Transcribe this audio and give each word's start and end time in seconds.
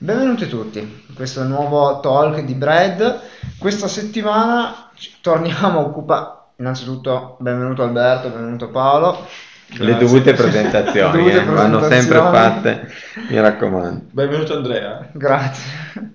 Benvenuti 0.00 0.46
tutti 0.46 0.78
in 0.78 1.14
questo 1.16 1.42
nuovo 1.42 1.98
talk 1.98 2.44
di 2.44 2.54
Brad. 2.54 3.20
Questa 3.58 3.88
settimana 3.88 4.90
torniamo 5.20 5.80
a 5.80 5.82
occupare. 5.82 6.26
Innanzitutto, 6.58 7.36
benvenuto 7.40 7.82
Alberto, 7.82 8.28
benvenuto 8.28 8.68
Paolo. 8.68 9.26
Le 9.70 9.96
dovute 9.96 10.34
presentazioni, 10.38 11.24
Le 11.24 11.32
dovute 11.32 11.40
eh, 11.40 11.52
vanno 11.52 11.80
sempre 11.80 12.20
presentazioni. 12.20 12.62
fatte, 12.62 12.92
mi 13.28 13.40
raccomando. 13.40 14.02
Benvenuto 14.12 14.54
Andrea. 14.54 15.08
Grazie. 15.10 16.12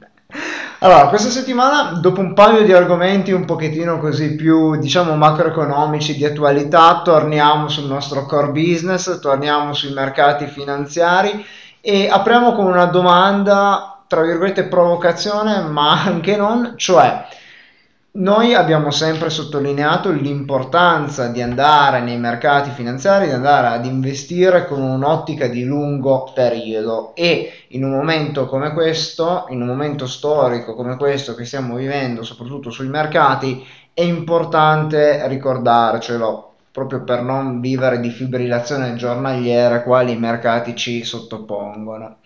Allora, 0.79 1.07
questa 1.07 1.29
settimana, 1.29 1.99
dopo 1.99 2.21
un 2.21 2.33
paio 2.33 2.63
di 2.63 2.71
argomenti 2.71 3.33
un 3.33 3.43
pochettino 3.43 3.99
così 3.99 4.35
più, 4.35 4.77
diciamo, 4.77 5.13
macroeconomici 5.17 6.15
di 6.15 6.23
attualità, 6.23 7.01
torniamo 7.03 7.67
sul 7.67 7.87
nostro 7.89 8.25
core 8.25 8.51
business, 8.51 9.19
torniamo 9.19 9.73
sui 9.73 9.91
mercati 9.91 10.45
finanziari 10.45 11.45
e 11.85 12.07
apriamo 12.07 12.53
con 12.53 12.65
una 12.65 12.85
domanda, 12.85 14.05
tra 14.07 14.21
virgolette, 14.21 14.67
provocazione, 14.67 15.63
ma 15.63 16.01
anche 16.01 16.37
non, 16.37 16.75
cioè 16.77 17.25
noi 18.11 18.53
abbiamo 18.53 18.89
sempre 18.89 19.29
sottolineato 19.29 20.09
l'importanza 20.09 21.27
di 21.27 21.41
andare 21.41 21.99
nei 21.99 22.17
mercati 22.17 22.69
finanziari, 22.69 23.25
di 23.25 23.33
andare 23.33 23.67
ad 23.67 23.85
investire 23.85 24.65
con 24.65 24.81
un'ottica 24.81 25.47
di 25.47 25.65
lungo 25.65 26.31
periodo. 26.33 27.13
E 27.15 27.65
in 27.69 27.83
un 27.83 27.91
momento 27.91 28.45
come 28.45 28.71
questo, 28.71 29.47
in 29.49 29.61
un 29.61 29.67
momento 29.67 30.07
storico 30.07 30.75
come 30.75 30.95
questo 30.95 31.35
che 31.35 31.43
stiamo 31.43 31.75
vivendo, 31.75 32.23
soprattutto 32.23 32.69
sui 32.69 32.87
mercati, 32.87 33.61
è 33.93 34.03
importante 34.03 35.27
ricordarcelo 35.27 36.52
proprio 36.73 37.03
per 37.05 37.21
non 37.21 37.61
vivere 37.61 38.01
di 38.01 38.09
fibrillazione 38.09 38.95
giornaliera 38.95 39.83
quali 39.83 40.13
i 40.13 40.19
mercati 40.19 40.75
ci 40.75 41.03
sottopongono. 41.05 42.17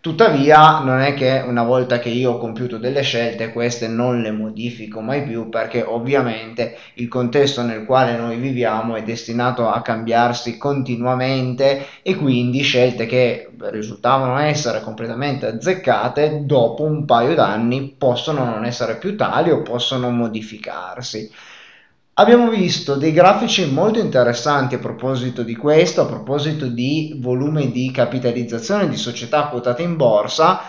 Tuttavia, 0.00 0.80
non 0.80 1.00
è 1.00 1.14
che 1.14 1.42
una 1.46 1.62
volta 1.62 1.98
che 1.98 2.10
io 2.10 2.32
ho 2.32 2.38
compiuto 2.38 2.76
delle 2.76 3.00
scelte, 3.00 3.50
queste 3.52 3.88
non 3.88 4.20
le 4.20 4.30
modifico 4.32 5.00
mai 5.00 5.22
più 5.24 5.48
perché 5.48 5.82
ovviamente 5.82 6.76
il 6.94 7.08
contesto 7.08 7.62
nel 7.62 7.86
quale 7.86 8.14
noi 8.14 8.36
viviamo 8.36 8.96
è 8.96 9.02
destinato 9.02 9.66
a 9.66 9.80
cambiarsi 9.80 10.58
continuamente 10.58 11.86
e 12.02 12.16
quindi 12.16 12.60
scelte 12.60 13.06
che 13.06 13.48
risultavano 13.70 14.38
essere 14.38 14.82
completamente 14.82 15.46
azzeccate 15.46 16.44
dopo 16.44 16.84
un 16.84 17.06
paio 17.06 17.34
d'anni 17.34 17.94
possono 17.96 18.44
non 18.44 18.66
essere 18.66 18.98
più 18.98 19.16
tali 19.16 19.50
o 19.50 19.62
possono 19.62 20.10
modificarsi. 20.10 21.30
Abbiamo 22.16 22.48
visto 22.48 22.94
dei 22.94 23.10
grafici 23.10 23.68
molto 23.72 23.98
interessanti 23.98 24.76
a 24.76 24.78
proposito 24.78 25.42
di 25.42 25.56
questo, 25.56 26.02
a 26.02 26.06
proposito 26.06 26.66
di 26.66 27.16
volume 27.18 27.72
di 27.72 27.90
capitalizzazione 27.90 28.88
di 28.88 28.96
società 28.96 29.48
quotate 29.48 29.82
in 29.82 29.96
borsa, 29.96 30.60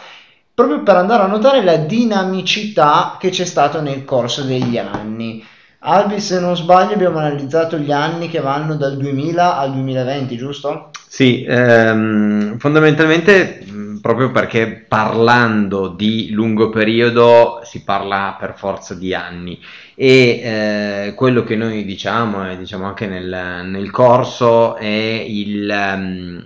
proprio 0.56 0.82
per 0.82 0.96
andare 0.96 1.22
a 1.22 1.28
notare 1.28 1.64
la 1.64 1.78
dinamicità 1.78 3.18
che 3.20 3.30
c'è 3.30 3.46
stata 3.46 3.80
nel 3.80 4.06
corso 4.06 4.42
degli 4.42 4.80
anni. 4.80 5.46
Albi, 5.88 6.20
se 6.20 6.40
non 6.40 6.56
sbaglio, 6.56 6.94
abbiamo 6.96 7.20
analizzato 7.20 7.78
gli 7.78 7.92
anni 7.92 8.28
che 8.28 8.40
vanno 8.40 8.76
dal 8.76 8.98
2000 8.98 9.56
al 9.56 9.72
2020, 9.72 10.38
giusto? 10.38 10.90
Sì, 11.08 11.46
ehm, 11.48 12.58
fondamentalmente 12.58 13.64
proprio 14.06 14.30
perché 14.30 14.86
parlando 14.88 15.88
di 15.88 16.30
lungo 16.30 16.70
periodo 16.70 17.62
si 17.64 17.84
parla 17.84 18.38
per 18.40 18.54
forza 18.56 18.94
di 18.94 19.16
anni. 19.16 19.60
E 19.96 21.08
eh, 21.08 21.14
quello 21.16 21.44
che 21.44 21.56
noi 21.56 21.84
diciamo 21.84 22.52
e 22.52 22.56
diciamo 22.56 22.86
anche 22.86 23.08
nel, 23.08 23.64
nel 23.66 23.90
corso 23.90 24.76
è 24.76 24.86
il, 24.86 25.68
ehm, 25.68 26.46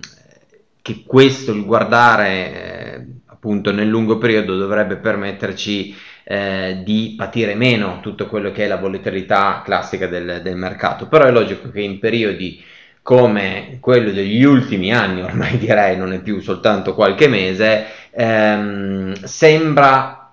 che 0.81 1.03
questo, 1.05 1.51
il 1.51 1.65
guardare 1.65 2.29
eh, 2.29 3.05
appunto 3.25 3.73
nel 3.73 3.89
lungo 3.89 4.17
periodo 4.17 4.55
dovrebbe 4.55 4.95
permetterci 4.95 5.93
eh, 6.23 6.81
di 6.85 7.13
patire 7.17 7.55
meno 7.55 7.99
tutto 8.01 8.27
quello 8.27 8.53
che 8.53 8.63
è 8.63 8.67
la 8.69 8.77
volatilità 8.77 9.61
classica 9.65 10.07
del, 10.07 10.39
del 10.41 10.55
mercato, 10.55 11.09
però 11.09 11.25
è 11.25 11.31
logico 11.31 11.69
che 11.71 11.81
in 11.81 11.99
periodi 11.99 12.63
come 13.09 13.79
quello 13.79 14.11
degli 14.11 14.43
ultimi 14.43 14.93
anni, 14.93 15.23
ormai 15.23 15.57
direi 15.57 15.97
non 15.97 16.13
è 16.13 16.19
più 16.19 16.41
soltanto 16.41 16.93
qualche 16.93 17.27
mese, 17.27 17.85
ehm, 18.11 19.23
sembra 19.23 20.31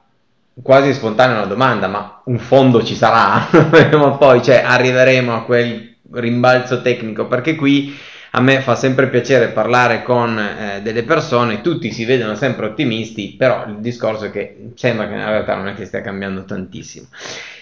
quasi 0.63 0.93
spontanea 0.93 1.39
una 1.39 1.47
domanda, 1.47 1.87
ma 1.89 2.21
un 2.27 2.39
fondo 2.39 2.85
ci 2.85 2.95
sarà? 2.95 3.49
O 3.97 4.19
poi, 4.19 4.43
cioè, 4.43 4.63
arriveremo 4.63 5.35
a 5.35 5.45
quel 5.45 5.95
rimbalzo 6.13 6.83
tecnico, 6.83 7.27
perché 7.27 7.55
qui 7.55 7.97
a 8.33 8.43
me 8.43 8.61
fa 8.61 8.75
sempre 8.75 9.09
piacere 9.09 9.49
parlare 9.49 10.03
con 10.03 10.39
eh, 10.39 10.83
delle 10.83 11.03
persone, 11.03 11.63
tutti 11.63 11.91
si 11.91 12.05
vedono 12.05 12.35
sempre 12.35 12.67
ottimisti, 12.67 13.37
però 13.39 13.65
il 13.69 13.77
discorso 13.79 14.27
è 14.27 14.31
che 14.31 14.73
sembra 14.75 15.09
che 15.09 15.15
in 15.15 15.25
realtà 15.25 15.55
non 15.55 15.69
è 15.69 15.73
che 15.73 15.87
stia 15.87 16.03
cambiando 16.03 16.45
tantissimo. 16.45 17.07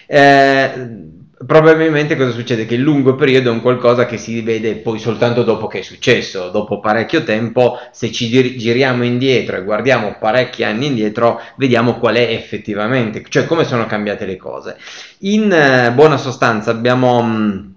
Eh, 0.07 1.23
probabilmente 1.45 2.15
cosa 2.15 2.31
succede? 2.31 2.65
Che 2.65 2.75
il 2.75 2.81
lungo 2.81 3.15
periodo 3.15 3.49
è 3.49 3.53
un 3.53 3.61
qualcosa 3.61 4.05
che 4.05 4.17
si 4.17 4.41
vede 4.41 4.75
poi 4.77 4.99
soltanto 4.99 5.43
dopo 5.43 5.67
che 5.67 5.79
è 5.79 5.81
successo, 5.81 6.49
dopo 6.49 6.79
parecchio 6.79 7.23
tempo, 7.23 7.77
se 7.91 8.11
ci 8.11 8.29
gir- 8.29 8.55
giriamo 8.55 9.03
indietro 9.03 9.57
e 9.57 9.63
guardiamo 9.63 10.17
parecchi 10.19 10.63
anni 10.63 10.87
indietro, 10.87 11.41
vediamo 11.57 11.97
qual 11.99 12.15
è 12.15 12.31
effettivamente, 12.31 13.23
cioè 13.27 13.45
come 13.45 13.63
sono 13.63 13.85
cambiate 13.85 14.25
le 14.25 14.37
cose. 14.37 14.77
In 15.19 15.51
eh, 15.51 15.91
buona 15.93 16.17
sostanza 16.17 16.71
abbiamo... 16.71 17.21
Mh, 17.21 17.74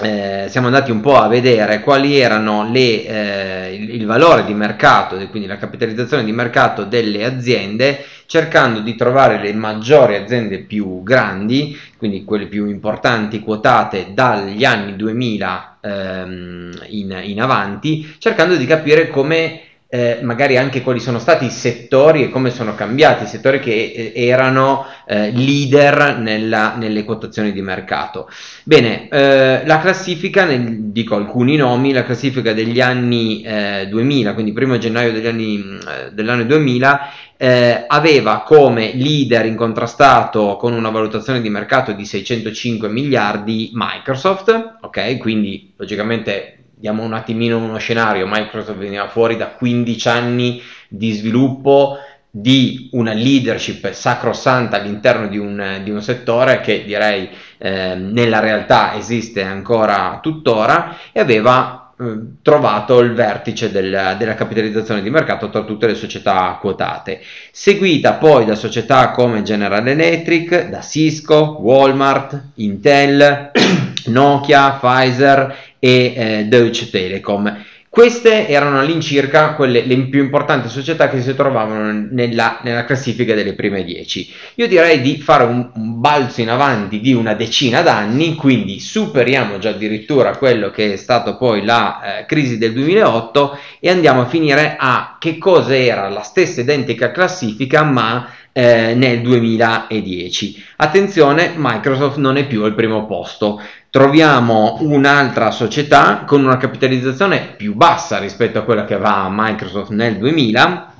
eh, 0.00 0.46
siamo 0.48 0.68
andati 0.68 0.90
un 0.90 1.00
po' 1.00 1.16
a 1.16 1.26
vedere 1.26 1.80
quali 1.80 2.18
erano 2.18 2.70
le, 2.70 3.04
eh, 3.04 3.74
il, 3.74 3.94
il, 3.94 4.06
valore 4.06 4.44
di 4.44 4.54
mercato, 4.54 5.16
quindi 5.28 5.48
la 5.48 5.56
capitalizzazione 5.56 6.24
di 6.24 6.32
mercato 6.32 6.84
delle 6.84 7.24
aziende, 7.24 8.04
cercando 8.26 8.80
di 8.80 8.94
trovare 8.94 9.40
le 9.40 9.52
maggiori 9.54 10.14
aziende 10.14 10.58
più 10.58 11.02
grandi, 11.02 11.76
quindi 11.96 12.24
quelle 12.24 12.46
più 12.46 12.66
importanti 12.66 13.40
quotate 13.40 14.08
dagli 14.12 14.64
anni 14.64 14.94
2000 14.94 15.78
ehm, 15.80 16.70
in, 16.88 17.20
in 17.22 17.40
avanti, 17.40 18.14
cercando 18.18 18.54
di 18.54 18.66
capire 18.66 19.08
come 19.08 19.62
eh, 19.90 20.18
magari 20.20 20.58
anche 20.58 20.82
quali 20.82 21.00
sono 21.00 21.18
stati 21.18 21.46
i 21.46 21.50
settori 21.50 22.22
e 22.22 22.28
come 22.28 22.50
sono 22.50 22.74
cambiati 22.74 23.24
i 23.24 23.26
settori 23.26 23.58
che 23.58 24.12
eh, 24.14 24.26
erano 24.26 24.84
eh, 25.06 25.30
leader 25.32 26.18
nella, 26.18 26.74
nelle 26.76 27.04
quotazioni 27.04 27.52
di 27.52 27.62
mercato. 27.62 28.28
Bene, 28.64 29.08
eh, 29.08 29.62
la 29.64 29.78
classifica, 29.80 30.44
nel, 30.44 30.90
dico 30.90 31.14
alcuni 31.14 31.56
nomi, 31.56 31.92
la 31.92 32.04
classifica 32.04 32.52
degli 32.52 32.80
anni 32.80 33.42
2000, 33.88 34.34
quindi 34.34 34.52
primo 34.52 34.76
gennaio 34.76 35.12
degli 35.12 35.26
anni, 35.26 35.78
dell'anno 36.12 36.44
2000, 36.44 37.10
eh, 37.38 37.84
aveva 37.86 38.42
come 38.42 38.92
leader 38.94 39.46
incontrastato 39.46 40.56
con 40.56 40.74
una 40.74 40.90
valutazione 40.90 41.40
di 41.40 41.48
mercato 41.48 41.92
di 41.92 42.04
605 42.04 42.88
miliardi 42.88 43.70
Microsoft, 43.72 44.78
ok? 44.80 45.16
Quindi 45.16 45.72
logicamente 45.76 46.57
diamo 46.78 47.02
un 47.02 47.12
attimino 47.12 47.58
uno 47.58 47.78
scenario, 47.78 48.26
Microsoft 48.26 48.78
veniva 48.78 49.08
fuori 49.08 49.36
da 49.36 49.48
15 49.48 50.08
anni 50.08 50.62
di 50.88 51.12
sviluppo 51.12 51.98
di 52.30 52.90
una 52.92 53.12
leadership 53.12 53.90
sacrosanta 53.90 54.76
all'interno 54.76 55.28
di 55.28 55.38
un, 55.38 55.80
di 55.82 55.90
un 55.90 56.02
settore 56.02 56.60
che 56.60 56.84
direi 56.84 57.28
eh, 57.56 57.94
nella 57.94 58.40
realtà 58.40 58.94
esiste 58.96 59.42
ancora 59.42 60.18
tuttora 60.22 60.96
e 61.10 61.20
aveva 61.20 61.94
eh, 61.98 62.18
trovato 62.42 63.00
il 63.00 63.12
vertice 63.12 63.72
del, 63.72 64.14
della 64.18 64.34
capitalizzazione 64.34 65.02
di 65.02 65.10
mercato 65.10 65.50
tra 65.50 65.62
tutte 65.62 65.86
le 65.86 65.94
società 65.94 66.56
quotate, 66.60 67.20
seguita 67.50 68.14
poi 68.14 68.44
da 68.44 68.54
società 68.54 69.10
come 69.10 69.42
General 69.42 69.86
Electric, 69.86 70.68
da 70.68 70.80
Cisco, 70.80 71.58
Walmart, 71.60 72.50
Intel, 72.56 73.50
Nokia, 74.06 74.78
Pfizer 74.80 75.56
e 75.78 76.14
eh, 76.16 76.44
Deutsche 76.44 76.90
Telekom. 76.90 77.64
Queste 77.90 78.46
erano 78.46 78.78
all'incirca 78.78 79.54
quelle, 79.54 79.82
le 79.84 79.96
più 80.08 80.22
importanti 80.22 80.68
società 80.68 81.08
che 81.08 81.22
si 81.22 81.34
trovavano 81.34 82.06
nella, 82.10 82.60
nella 82.62 82.84
classifica 82.84 83.34
delle 83.34 83.54
prime 83.54 83.82
10. 83.82 84.34
Io 84.56 84.68
direi 84.68 85.00
di 85.00 85.16
fare 85.16 85.44
un, 85.44 85.70
un, 85.74 85.98
balzo 85.98 86.42
in 86.42 86.50
avanti 86.50 87.00
di 87.00 87.14
una 87.14 87.32
decina 87.32 87.80
d'anni, 87.80 88.34
quindi 88.34 88.78
superiamo 88.78 89.58
già 89.58 89.70
addirittura 89.70 90.36
quello 90.36 90.70
che 90.70 90.92
è 90.92 90.96
stato 90.96 91.38
poi 91.38 91.64
la 91.64 92.18
eh, 92.20 92.26
crisi 92.26 92.58
del 92.58 92.74
2008 92.74 93.58
e 93.80 93.90
andiamo 93.90 94.20
a 94.20 94.26
finire 94.26 94.76
a 94.78 95.16
che 95.18 95.38
cosa 95.38 95.74
era 95.74 96.10
la 96.10 96.22
stessa 96.22 96.60
identica 96.60 97.10
classifica 97.10 97.82
ma 97.84 98.28
eh, 98.58 98.92
nel 98.94 99.20
2010. 99.20 100.64
Attenzione, 100.78 101.52
Microsoft 101.54 102.16
non 102.16 102.36
è 102.36 102.44
più 102.44 102.64
al 102.64 102.74
primo 102.74 103.06
posto 103.06 103.62
troviamo 103.90 104.78
un'altra 104.80 105.50
società 105.50 106.24
con 106.26 106.44
una 106.44 106.58
capitalizzazione 106.58 107.54
più 107.56 107.74
bassa 107.74 108.18
rispetto 108.18 108.58
a 108.58 108.62
quella 108.62 108.84
che 108.84 108.98
va 108.98 109.24
a 109.24 109.30
Microsoft 109.30 109.90
nel 109.90 110.18
2000 110.18 110.92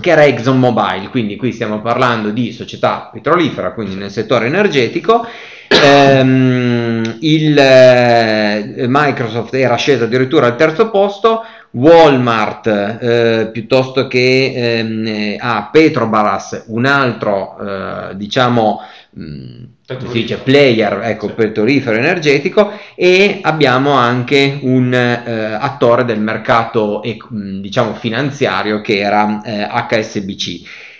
che 0.00 0.10
era 0.10 0.24
ExxonMobil, 0.24 1.10
quindi 1.10 1.36
qui 1.36 1.52
stiamo 1.52 1.82
parlando 1.82 2.30
di 2.30 2.50
società 2.50 3.10
petrolifera, 3.12 3.72
quindi 3.72 3.94
nel 3.94 4.10
settore 4.10 4.46
energetico. 4.46 5.24
Ehm, 5.68 7.18
il, 7.20 7.56
eh, 7.58 8.86
Microsoft 8.88 9.52
era 9.54 9.76
sceso 9.76 10.04
addirittura 10.04 10.46
al 10.46 10.56
terzo 10.56 10.90
posto, 10.90 11.44
Walmart, 11.72 12.66
eh, 12.66 13.48
piuttosto 13.52 14.06
che 14.06 14.52
ehm, 14.54 15.36
a 15.38 15.68
Petrobras, 15.72 16.64
un 16.66 16.84
altro, 16.84 17.56
eh, 17.58 18.16
diciamo, 18.16 18.80
mh, 19.10 19.22
mm, 19.22 19.64
si 20.10 20.12
dice 20.12 20.36
player, 20.38 21.00
ecco, 21.04 21.28
sì. 21.28 21.34
petrolifero 21.34 21.96
energetico, 21.96 22.72
e 22.94 23.40
abbiamo 23.42 23.92
anche 23.92 24.58
un 24.62 24.92
eh, 24.92 25.56
attore 25.58 26.04
del 26.04 26.20
mercato, 26.20 27.02
mm, 27.04 27.60
diciamo, 27.60 27.94
finanziario 27.94 28.80
che 28.80 28.98
era 28.98 29.40
HSBC 29.42 30.90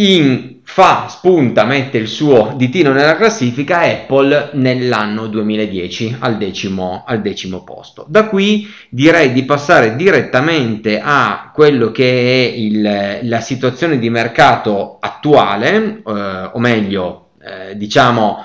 in, 0.00 0.60
fa, 0.62 1.08
spunta, 1.08 1.64
mette 1.64 1.98
il 1.98 2.08
suo 2.08 2.54
ditino 2.56 2.92
nella 2.92 3.16
classifica 3.16 3.80
Apple 3.80 4.50
nell'anno 4.54 5.26
2010 5.26 6.16
al 6.20 6.38
decimo, 6.38 7.04
al 7.06 7.20
decimo 7.20 7.62
posto. 7.64 8.06
Da 8.08 8.26
qui 8.26 8.68
direi 8.88 9.32
di 9.32 9.44
passare 9.44 9.96
direttamente 9.96 11.00
a 11.02 11.50
quello 11.52 11.90
che 11.90 12.04
è 12.04 12.56
il, 12.56 13.18
la 13.22 13.40
situazione 13.40 13.98
di 13.98 14.08
mercato 14.08 14.96
attuale, 15.00 16.02
eh, 16.06 16.50
o 16.52 16.58
meglio, 16.58 17.30
eh, 17.42 17.76
diciamo, 17.76 18.44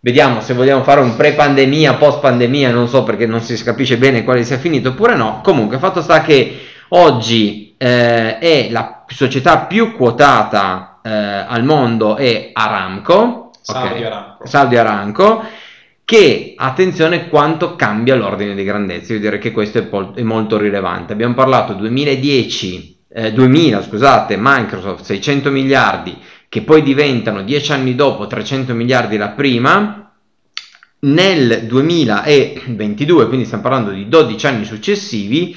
vediamo 0.00 0.40
se 0.40 0.54
vogliamo 0.54 0.82
fare 0.84 1.00
un 1.00 1.16
pre-pandemia, 1.16 1.94
post-pandemia, 1.94 2.70
non 2.70 2.88
so 2.88 3.02
perché 3.02 3.26
non 3.26 3.42
si 3.42 3.62
capisce 3.62 3.98
bene 3.98 4.24
quale 4.24 4.42
sia 4.44 4.58
finito 4.58 4.90
oppure 4.90 5.14
no. 5.16 5.40
Comunque, 5.42 5.78
fatto 5.78 6.00
sta 6.00 6.22
che 6.22 6.67
oggi 6.88 7.74
eh, 7.76 8.38
è 8.38 8.68
la 8.70 9.04
società 9.06 9.60
più 9.60 9.94
quotata 9.94 11.00
eh, 11.02 11.10
al 11.10 11.64
mondo 11.64 12.16
è 12.16 12.50
Aramco, 12.52 13.50
Saudi, 13.60 13.88
okay. 13.88 14.04
Aramco. 14.04 14.46
Saudi 14.46 14.76
Aramco, 14.76 15.44
che 16.04 16.54
attenzione 16.56 17.28
quanto 17.28 17.76
cambia 17.76 18.14
l'ordine 18.14 18.54
di 18.54 18.64
grandezza, 18.64 19.12
io 19.12 19.20
direi 19.20 19.38
che 19.38 19.52
questo 19.52 19.78
è, 19.78 19.82
pol- 19.82 20.14
è 20.14 20.22
molto 20.22 20.56
rilevante. 20.56 21.12
Abbiamo 21.12 21.34
parlato 21.34 21.74
2010, 21.74 22.98
eh, 23.10 23.32
2000, 23.32 23.82
scusate, 23.82 24.36
Microsoft 24.38 25.04
600 25.04 25.50
miliardi, 25.50 26.16
che 26.48 26.62
poi 26.62 26.82
diventano 26.82 27.42
10 27.42 27.72
anni 27.72 27.94
dopo 27.94 28.26
300 28.26 28.74
miliardi 28.74 29.16
la 29.16 29.28
prima, 29.28 30.12
nel 31.00 31.66
2022, 31.66 33.26
quindi 33.28 33.44
stiamo 33.44 33.62
parlando 33.62 33.90
di 33.90 34.08
12 34.08 34.46
anni 34.46 34.64
successivi, 34.64 35.56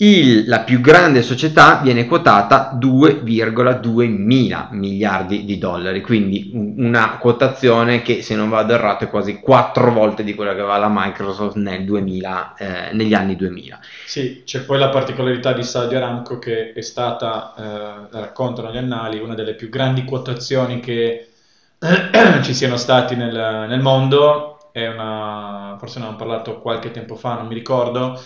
il, 0.00 0.46
la 0.46 0.60
più 0.60 0.80
grande 0.80 1.22
società 1.22 1.80
viene 1.82 2.06
quotata 2.06 2.78
2,2 2.80 4.06
mila 4.08 4.68
miliardi 4.70 5.44
di 5.44 5.58
dollari, 5.58 6.02
quindi 6.02 6.52
una 6.52 7.16
quotazione 7.18 8.02
che 8.02 8.22
se 8.22 8.36
non 8.36 8.48
vado 8.48 8.74
errato 8.74 9.04
è 9.04 9.08
quasi 9.08 9.40
quattro 9.40 9.90
volte 9.90 10.22
di 10.22 10.34
quella 10.34 10.54
che 10.54 10.60
aveva 10.60 10.78
la 10.78 10.88
Microsoft 10.88 11.56
nel 11.56 11.84
2000, 11.84 12.54
eh, 12.56 12.92
negli 12.92 13.12
anni 13.12 13.34
2000. 13.34 13.80
Sì, 14.06 14.42
c'è 14.44 14.60
poi 14.60 14.78
la 14.78 14.88
particolarità 14.90 15.52
di 15.52 15.64
Saudi 15.64 15.96
Aramco 15.96 16.38
che 16.38 16.72
è 16.72 16.80
stata, 16.80 17.54
eh, 17.56 18.18
raccontano 18.20 18.70
gli 18.70 18.76
annali, 18.76 19.18
una 19.18 19.34
delle 19.34 19.54
più 19.54 19.68
grandi 19.68 20.04
quotazioni 20.04 20.78
che 20.78 21.30
ci 22.42 22.54
siano 22.54 22.76
stati 22.76 23.16
nel, 23.16 23.66
nel 23.68 23.80
mondo, 23.80 24.70
una, 24.74 25.74
forse 25.76 25.98
ne 25.98 26.04
abbiamo 26.04 26.24
parlato 26.24 26.60
qualche 26.60 26.92
tempo 26.92 27.16
fa, 27.16 27.34
non 27.34 27.48
mi 27.48 27.54
ricordo, 27.54 28.20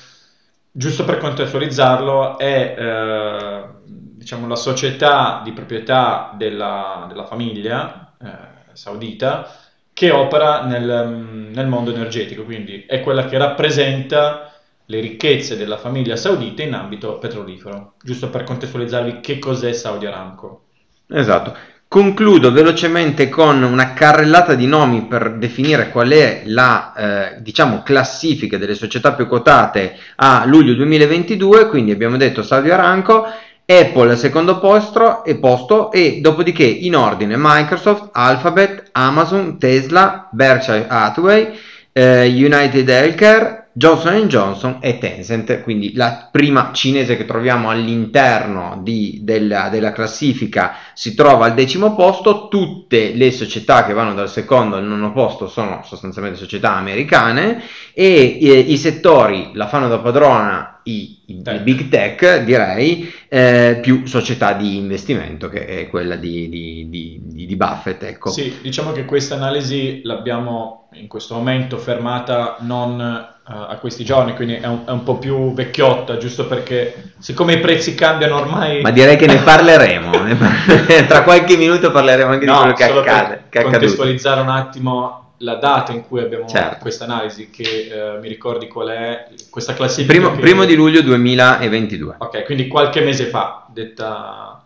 giusto 0.72 1.04
per 1.04 1.18
contestualizzarlo, 1.18 2.38
è 2.38 2.74
eh, 2.76 3.64
diciamo, 3.84 4.48
la 4.48 4.56
società 4.56 5.42
di 5.44 5.52
proprietà 5.52 6.32
della, 6.36 7.04
della 7.08 7.26
famiglia 7.26 8.14
eh, 8.20 8.72
saudita 8.72 9.54
che 9.92 10.10
opera 10.10 10.64
nel, 10.64 11.50
nel, 11.52 11.66
mondo 11.66 11.92
energetico, 11.92 12.44
quindi 12.44 12.84
è 12.86 13.00
quella 13.00 13.26
che 13.26 13.36
rappresenta 13.36 14.50
le 14.86 15.00
ricchezze 15.00 15.56
della 15.56 15.76
famiglia 15.76 16.16
saudita 16.16 16.62
in 16.62 16.72
ambito 16.72 17.18
petrolifero, 17.18 17.94
giusto 18.02 18.30
per 18.30 18.44
contestualizzarvi 18.44 19.20
che 19.20 19.38
cos'è 19.38 19.72
Saudi 19.72 20.06
Aramco. 20.06 20.64
Esatto. 21.08 21.54
Concludo 21.92 22.52
velocemente 22.52 23.28
con 23.28 23.62
una 23.62 23.92
carrellata 23.92 24.54
di 24.54 24.66
nomi 24.66 25.02
per 25.02 25.34
definire 25.34 25.90
qual 25.90 26.08
è 26.08 26.40
la 26.46 26.94
eh, 26.96 27.42
diciamo, 27.42 27.82
classifica 27.82 28.56
delle 28.56 28.74
società 28.74 29.12
più 29.12 29.28
quotate 29.28 29.98
a 30.16 30.44
luglio 30.46 30.72
2022, 30.72 31.68
quindi 31.68 31.90
abbiamo 31.90 32.16
detto 32.16 32.42
Saudi 32.42 32.70
Aramco, 32.70 33.26
Apple 33.66 34.12
al 34.12 34.16
secondo 34.16 34.58
posto 34.58 35.22
e, 35.22 35.36
posto 35.36 35.92
e 35.92 36.20
dopodiché 36.22 36.64
in 36.64 36.96
ordine 36.96 37.34
Microsoft, 37.36 38.08
Alphabet, 38.12 38.84
Amazon, 38.92 39.58
Tesla, 39.58 40.30
Berkshire 40.32 40.86
Hathaway, 40.88 41.58
eh, 41.92 42.26
United 42.26 42.88
Healthcare, 42.88 43.61
Johnson 43.74 44.26
Johnson 44.28 44.78
e 44.80 44.98
Tencent, 44.98 45.62
quindi 45.62 45.94
la 45.94 46.28
prima 46.30 46.72
cinese 46.74 47.16
che 47.16 47.24
troviamo 47.24 47.70
all'interno 47.70 48.78
di, 48.82 49.20
della, 49.22 49.70
della, 49.70 49.92
classifica 49.92 50.74
si 50.92 51.14
trova 51.14 51.46
al 51.46 51.54
decimo 51.54 51.94
posto, 51.94 52.48
tutte 52.48 53.14
le 53.14 53.30
società 53.30 53.86
che 53.86 53.94
vanno 53.94 54.12
dal 54.12 54.28
secondo 54.28 54.76
al 54.76 54.84
nono 54.84 55.12
posto 55.12 55.48
sono 55.48 55.82
sostanzialmente 55.84 56.38
società 56.38 56.74
americane 56.74 57.62
e 57.94 58.38
eh, 58.42 58.58
i 58.58 58.76
settori 58.76 59.52
la 59.54 59.66
fanno 59.66 59.88
da 59.88 59.98
padrona 60.00 60.80
i, 60.84 61.18
i, 61.26 61.42
big 61.62 61.88
tech 61.88 62.42
direi 62.44 63.12
eh, 63.28 63.78
più 63.80 64.06
società 64.06 64.52
di 64.52 64.76
investimento 64.76 65.48
che 65.48 65.66
è 65.66 65.88
quella 65.88 66.16
di, 66.16 66.48
di, 66.48 66.86
di, 66.88 67.46
di 67.46 67.56
Buffett 67.56 68.02
ecco. 68.02 68.30
Sì, 68.30 68.58
diciamo 68.60 68.92
che 68.92 69.04
questa 69.04 69.34
analisi 69.34 70.00
l'abbiamo 70.04 70.88
in 70.94 71.08
questo 71.08 71.34
momento 71.34 71.78
fermata 71.78 72.56
non 72.60 73.30
a 73.44 73.76
questi 73.78 74.04
giorni, 74.04 74.34
quindi 74.34 74.54
è 74.54 74.66
un, 74.66 74.82
è 74.86 74.90
un, 74.90 75.02
po' 75.02 75.18
più 75.18 75.52
vecchiotta, 75.52 76.16
giusto 76.16 76.46
perché 76.46 77.14
siccome 77.18 77.54
i 77.54 77.58
prezzi 77.58 77.94
cambiano 77.94 78.36
ormai... 78.36 78.82
Ma 78.82 78.92
direi 78.92 79.16
che 79.16 79.26
ne 79.26 79.38
parleremo, 79.42 80.10
ne 80.22 80.36
parleremo. 80.36 81.06
tra 81.08 81.22
qualche 81.24 81.56
minuto 81.56 81.90
parleremo 81.90 82.30
anche 82.30 82.44
no, 82.46 82.52
di 82.52 82.72
quello 82.72 82.72
che 82.72 82.84
accade. 83.10 83.44
Che 83.48 83.62
contestualizzare 83.62 84.40
un 84.40 84.48
attimo 84.48 85.21
la 85.42 85.56
data 85.56 85.92
in 85.92 86.06
cui 86.06 86.20
abbiamo 86.20 86.46
certo. 86.46 86.78
questa 86.80 87.04
analisi, 87.04 87.50
che 87.50 87.62
eh, 87.62 88.18
mi 88.18 88.28
ricordi 88.28 88.66
qual 88.66 88.88
è 88.88 89.28
questa 89.50 89.74
classifica. 89.74 90.12
Primo, 90.12 90.34
che... 90.34 90.40
primo 90.40 90.64
di 90.64 90.74
luglio 90.74 91.02
2022. 91.02 92.16
Ok, 92.18 92.44
quindi 92.44 92.66
qualche 92.66 93.00
mese 93.00 93.26
fa, 93.26 93.66
detta 93.72 94.62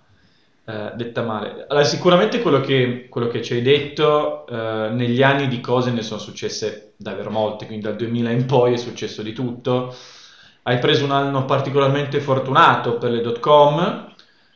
eh, 0.68 0.90
detta 0.96 1.22
male. 1.22 1.64
Allora, 1.68 1.84
sicuramente 1.84 2.40
quello 2.40 2.60
che, 2.60 3.06
quello 3.08 3.28
che 3.28 3.40
ci 3.40 3.54
hai 3.54 3.62
detto, 3.62 4.44
eh, 4.48 4.88
negli 4.90 5.22
anni 5.22 5.46
di 5.46 5.60
cose 5.60 5.92
ne 5.92 6.02
sono 6.02 6.18
successe 6.18 6.94
davvero 6.96 7.30
molte, 7.30 7.66
quindi 7.66 7.84
dal 7.84 7.94
2000 7.94 8.30
in 8.30 8.46
poi 8.46 8.72
è 8.72 8.76
successo 8.76 9.22
di 9.22 9.32
tutto. 9.32 9.94
Hai 10.62 10.78
preso 10.78 11.04
un 11.04 11.12
anno 11.12 11.44
particolarmente 11.44 12.18
fortunato 12.18 12.98
per 12.98 13.12
le 13.12 13.20
dot 13.20 13.38
com, 13.38 14.12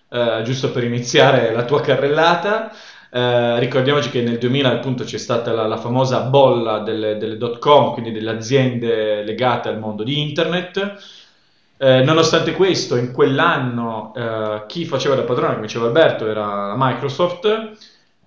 eh, 0.09 0.41
giusto 0.43 0.73
per 0.73 0.83
iniziare 0.83 1.53
la 1.53 1.65
tua 1.65 1.81
carrellata. 1.81 2.73
Eh, 3.13 3.59
ricordiamoci 3.59 4.11
che 4.11 4.23
nel 4.23 4.39
2000 4.39 4.71
appunto 4.71 5.05
c'è 5.05 5.19
stata 5.19 5.53
la, 5.53 5.67
la 5.67 5.77
famosa 5.79 6.21
bolla 6.21 6.79
delle, 6.79 7.17
delle 7.19 7.37
dot 7.37 7.59
com, 7.59 7.93
quindi 7.93 8.13
delle 8.13 8.31
aziende 8.31 9.23
legate 9.23 9.69
al 9.69 9.79
mondo 9.79 10.05
di 10.05 10.21
internet 10.21 11.19
eh, 11.83 12.03
nonostante 12.03 12.53
questo, 12.53 12.97
in 12.97 13.11
quell'anno 13.11 14.13
eh, 14.15 14.65
chi 14.67 14.85
faceva 14.85 15.15
da 15.15 15.23
padrone, 15.23 15.55
come 15.55 15.67
diceva 15.67 15.87
Alberto, 15.87 16.27
era 16.29 16.67
la 16.67 16.75
Microsoft. 16.77 17.73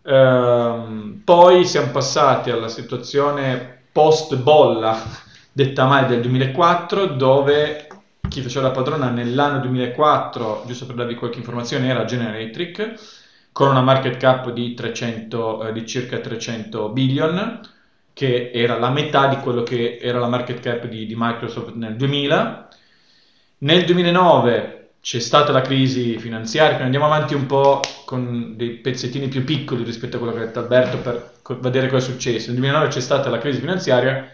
Eh, 0.01 1.21
poi 1.23 1.63
siamo 1.63 1.91
passati 1.91 2.49
alla 2.49 2.67
situazione 2.67 3.81
post 3.91 4.35
bolla 4.37 4.99
detta 5.53 5.85
mai 5.85 6.07
del 6.07 6.21
2004, 6.21 7.05
dove 7.05 7.87
chi 8.27 8.41
faceva 8.41 8.69
da 8.69 8.73
padrona 8.73 9.09
nell'anno 9.11 9.59
2004, 9.59 10.63
giusto 10.65 10.87
per 10.87 10.95
darvi 10.95 11.13
qualche 11.13 11.37
informazione, 11.37 11.89
era 11.89 12.05
General 12.05 12.33
Electric, 12.33 12.95
con 13.53 13.69
una 13.69 13.81
market 13.81 14.17
cap 14.17 14.51
di, 14.51 14.73
300, 14.73 15.67
eh, 15.67 15.71
di 15.71 15.87
circa 15.87 16.19
300 16.19 16.89
billion, 16.89 17.61
che 18.11 18.51
era 18.53 18.77
la 18.77 18.89
metà 18.89 19.27
di 19.27 19.37
quello 19.37 19.63
che 19.63 19.99
era 20.01 20.19
la 20.19 20.27
market 20.27 20.59
cap 20.59 20.85
di, 20.87 21.05
di 21.05 21.15
Microsoft 21.17 21.73
nel 21.75 21.95
2000 21.95 22.67
nel 23.63 23.85
2009 23.85 24.79
c'è 25.01 25.19
stata 25.19 25.51
la 25.51 25.61
crisi 25.61 26.17
finanziaria, 26.17 26.75
quindi 26.75 26.95
andiamo 26.95 27.13
avanti 27.13 27.33
un 27.33 27.45
po' 27.45 27.79
con 28.05 28.55
dei 28.55 28.71
pezzettini 28.71 29.27
più 29.27 29.43
piccoli 29.43 29.83
rispetto 29.83 30.15
a 30.15 30.19
quello 30.19 30.33
che 30.33 30.41
ha 30.41 30.45
detto 30.45 30.59
Alberto 30.59 30.97
per 30.97 31.59
vedere 31.59 31.87
cosa 31.87 32.07
è 32.07 32.11
successo. 32.11 32.47
Nel 32.47 32.59
2009 32.59 32.87
c'è 32.89 32.99
stata 32.99 33.29
la 33.29 33.37
crisi 33.37 33.59
finanziaria, 33.59 34.29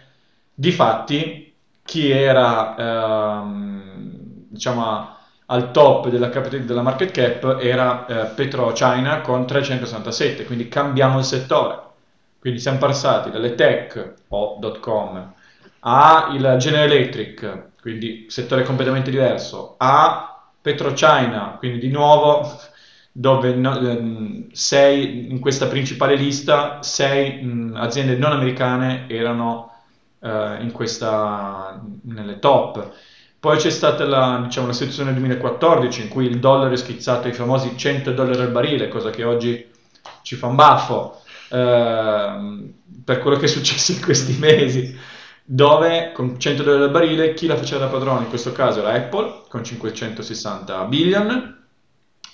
difatti 0.54 1.54
chi 1.84 2.10
era 2.10 3.42
ehm, 3.42 4.12
diciamo 4.50 5.18
al 5.50 5.72
top 5.72 6.10
della, 6.10 6.28
della, 6.28 6.82
market 6.82 7.12
cap 7.12 7.58
era 7.62 8.06
eh, 8.06 8.26
Petro 8.34 8.72
China 8.72 9.22
con 9.22 9.46
367, 9.46 10.46
quindi 10.46 10.68
cambiamo 10.68 11.20
il 11.20 11.26
settore. 11.26 11.82
Quindi 12.40 12.60
siamo 12.60 12.78
passati 12.78 13.30
dalle 13.32 13.56
tech 13.56 14.14
o 14.30 14.60
.com 14.80 15.34
a 15.82 16.30
il 16.34 16.56
General 16.58 16.90
Electric 16.90 17.68
quindi 17.82 18.26
settore 18.30 18.64
completamente 18.64 19.10
diverso, 19.10 19.76
a 19.78 20.44
PetroChina, 20.62 21.56
quindi 21.58 21.80
di 21.80 21.90
nuovo 21.90 22.48
dove 23.12 23.54
no, 23.56 23.78
ehm, 23.80 24.52
sei, 24.52 25.32
in 25.32 25.40
questa 25.40 25.68
principale 25.68 26.16
lista 26.16 26.82
sei 26.84 27.42
mh, 27.42 27.76
aziende 27.78 28.18
non 28.18 28.32
americane 28.34 29.10
erano 29.10 29.72
uh, 30.20 30.62
in 30.62 30.72
questa, 30.72 31.82
nelle 32.04 32.40
top. 32.40 32.94
Poi 33.40 33.58
c'è 33.58 33.70
stata 33.70 34.06
la, 34.06 34.42
diciamo, 34.44 34.68
la 34.68 34.74
situazione 34.74 35.14
2014 35.14 36.02
in 36.02 36.08
cui 36.10 36.26
il 36.26 36.40
dollaro 36.40 36.74
è 36.74 36.78
schizzato 36.78 37.28
ai 37.28 37.34
famosi 37.34 37.78
100 37.78 38.12
dollari 38.12 38.42
al 38.42 38.52
barile, 38.52 38.90
cosa 38.90 39.12
che 39.12 39.24
oggi 39.24 39.66
ci 40.24 40.36
fa 40.36 40.48
un 40.48 40.56
baffo 40.56 41.22
eh, 41.50 42.74
per 43.06 43.20
quello 43.20 43.38
che 43.38 43.46
è 43.46 43.48
successo 43.48 43.94
in 43.94 44.02
questi 44.02 44.38
mesi, 44.38 44.98
dove 45.46 46.12
con 46.12 46.38
100 46.38 46.64
dollari 46.64 46.84
al 46.84 46.92
barile 46.92 47.34
chi 47.34 47.48
la 47.48 47.56
faceva 47.56 47.86
da 47.86 47.92
padrone? 47.92 48.24
In 48.24 48.30
questo 48.30 48.52
caso 48.52 48.80
era 48.80 48.92
Apple 48.92 49.44
con 49.48 49.64
560 49.64 50.84
billion, 50.84 51.66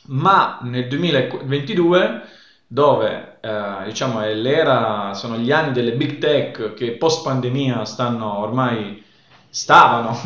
ma 0.07 0.57
nel 0.63 0.87
2022 0.87 2.21
dove 2.65 3.37
eh, 3.41 3.83
diciamo 3.85 4.21
è 4.21 4.33
l'era, 4.33 5.13
sono 5.13 5.37
gli 5.37 5.51
anni 5.51 5.71
delle 5.71 5.93
big 5.93 6.17
tech 6.17 6.73
che 6.73 6.93
post 6.93 7.23
pandemia 7.23 7.85
stanno 7.85 8.39
ormai, 8.39 9.03
stavano 9.49 10.17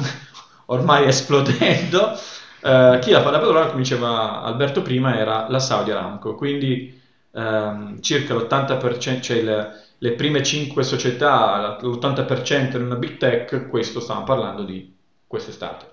ormai 0.70 1.06
esplodendo, 1.10 2.18
eh, 2.62 3.00
chi 3.02 3.12
la 3.12 3.22
fa 3.22 3.30
da 3.30 3.40
padrona, 3.40 3.68
come 3.68 3.82
diceva 3.82 4.42
Alberto 4.42 4.82
prima, 4.82 5.18
era 5.18 5.48
la 5.50 5.60
Saudi 5.60 5.92
Aramco, 5.92 6.36
quindi 6.36 7.00
ehm, 7.32 8.02
circa 8.02 8.34
l'80%, 8.34 9.22
cioè 9.22 9.42
le, 9.42 9.82
le 9.98 10.12
prime 10.14 10.44
5 10.44 10.84
società, 10.84 11.78
l'80% 11.82 12.76
in 12.76 12.84
una 12.84 12.96
big 12.96 13.18
tech, 13.18 13.68
questo 13.70 14.00
stiamo 14.00 14.24
parlando 14.24 14.64
di 14.64 14.96
quest'estate. 15.28 15.86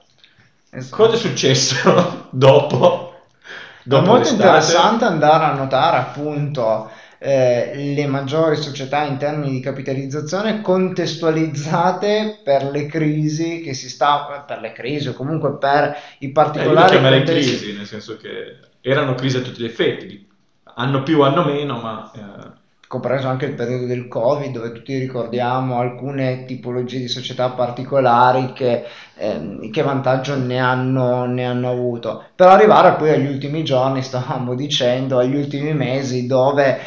Esatto. 0.70 1.02
Cosa 1.02 1.16
è 1.16 1.18
successo 1.18 2.28
dopo? 2.30 3.20
dopo 3.82 4.02
è 4.02 4.06
molto 4.06 4.28
l'estate? 4.28 4.42
interessante 4.42 5.04
andare 5.04 5.44
a 5.44 5.54
notare 5.54 5.96
appunto 5.98 6.90
eh, 7.18 7.92
le 7.94 8.06
maggiori 8.06 8.56
società 8.56 9.04
in 9.04 9.16
termini 9.16 9.52
di 9.52 9.60
capitalizzazione 9.60 10.60
contestualizzate 10.60 12.40
per 12.42 12.64
le 12.64 12.86
crisi 12.86 13.60
che 13.60 13.74
si 13.74 13.88
sta 13.88 14.44
per 14.46 14.60
le 14.60 14.72
crisi 14.72 15.08
o 15.08 15.14
comunque 15.14 15.56
per 15.56 15.96
i 16.18 16.30
particolari 16.30 16.96
eh, 16.96 17.00
io 17.00 17.08
contesti... 17.08 17.32
crisi 17.32 17.76
nel 17.76 17.86
senso 17.86 18.16
che 18.16 18.56
erano 18.80 19.14
crisi 19.14 19.38
a 19.38 19.40
tutti 19.40 19.62
gli 19.62 19.66
effetti 19.66 20.28
hanno 20.74 21.02
più 21.02 21.22
hanno 21.22 21.44
meno 21.44 21.80
ma 21.80 22.10
eh... 22.14 22.64
compreso 22.88 23.28
anche 23.28 23.46
il 23.46 23.54
periodo 23.54 23.86
del 23.86 24.08
covid 24.08 24.52
dove 24.52 24.72
tutti 24.72 24.96
ricordiamo 24.98 25.78
alcune 25.78 26.44
tipologie 26.44 26.98
di 26.98 27.08
società 27.08 27.50
particolari 27.50 28.52
che, 28.52 28.84
eh, 29.16 29.70
che 29.72 29.82
vantaggio 29.82 30.36
ne 30.36 30.58
hanno, 30.58 31.24
ne 31.26 31.44
hanno 31.44 31.70
avuto. 31.70 32.24
Per 32.34 32.46
arrivare 32.46 32.94
poi 32.96 33.10
agli 33.10 33.26
ultimi 33.26 33.64
giorni 33.64 34.02
stavamo 34.02 34.54
dicendo 34.56 35.18
agli 35.18 35.36
ultimi 35.36 35.74
mesi 35.74 36.26
dove 36.26 36.78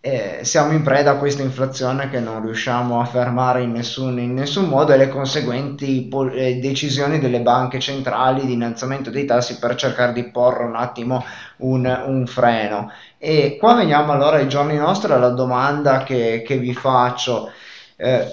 eh, 0.00 0.40
siamo 0.42 0.72
in 0.72 0.82
preda 0.82 1.12
a 1.12 1.16
questa 1.16 1.42
inflazione 1.42 2.08
che 2.08 2.20
non 2.20 2.40
riusciamo 2.42 3.00
a 3.00 3.04
fermare 3.04 3.62
in 3.62 3.72
nessun, 3.72 4.18
in 4.20 4.32
nessun 4.34 4.66
modo 4.66 4.92
e 4.92 4.96
le 4.96 5.08
conseguenti 5.08 6.06
pol- 6.08 6.32
eh, 6.36 6.58
decisioni 6.60 7.18
delle 7.18 7.40
banche 7.40 7.80
centrali 7.80 8.46
di 8.46 8.52
innalzamento 8.52 9.10
dei 9.10 9.24
tassi 9.24 9.58
per 9.58 9.74
cercare 9.74 10.12
di 10.12 10.24
porre 10.30 10.64
un 10.64 10.76
attimo 10.76 11.24
un, 11.58 11.84
un 12.06 12.26
freno. 12.26 12.90
E 13.18 13.56
qua 13.58 13.74
veniamo 13.74 14.12
allora 14.12 14.36
ai 14.36 14.48
giorni 14.48 14.76
nostri 14.76 15.12
alla 15.12 15.30
domanda 15.30 16.02
che, 16.04 16.42
che 16.46 16.58
vi 16.58 16.72
faccio. 16.74 17.50
Eh, 17.96 18.26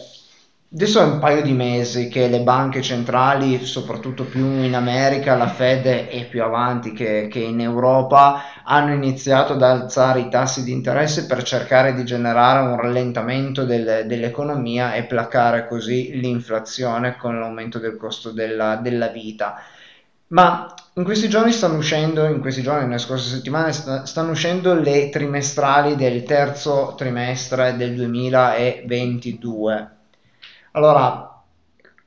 Adesso 0.75 0.99
è 0.99 1.05
un 1.05 1.19
paio 1.19 1.41
di 1.41 1.53
mesi 1.53 2.09
che 2.09 2.27
le 2.27 2.41
banche 2.41 2.81
centrali, 2.81 3.63
soprattutto 3.63 4.25
più 4.25 4.61
in 4.61 4.75
America, 4.75 5.37
la 5.37 5.47
Fed 5.47 5.85
e 5.85 6.27
più 6.29 6.43
avanti 6.43 6.91
che, 6.91 7.29
che, 7.31 7.39
in 7.39 7.61
Europa, 7.61 8.41
hanno 8.65 8.93
iniziato 8.93 9.53
ad 9.53 9.61
alzare 9.61 10.19
i 10.19 10.29
tassi 10.29 10.65
di 10.65 10.73
interesse 10.73 11.27
per 11.27 11.43
cercare 11.43 11.93
di 11.93 12.03
generare 12.03 12.67
un 12.67 12.75
rallentamento 12.75 13.63
del, 13.63 14.03
dell'economia 14.05 14.95
e 14.95 15.05
placare 15.05 15.65
così 15.65 16.19
l'inflazione 16.19 17.15
con 17.15 17.39
l'aumento 17.39 17.79
del 17.79 17.95
costo 17.95 18.31
della, 18.31 18.75
della 18.75 19.07
vita. 19.07 19.55
Ma 20.27 20.73
in 20.95 21.05
questi 21.05 21.29
giorni 21.29 21.53
stanno 21.53 21.77
uscendo, 21.77 22.25
in 22.25 22.41
questi 22.41 22.61
giorni, 22.61 22.85
nelle 22.85 22.99
scorse 22.99 23.29
settimane, 23.29 23.71
stanno 23.71 24.31
uscendo 24.31 24.73
le 24.73 25.07
trimestrali 25.07 25.95
del 25.95 26.23
terzo 26.23 26.95
trimestre 26.97 27.77
del 27.77 27.95
2022 27.95 29.94
allora, 30.75 31.41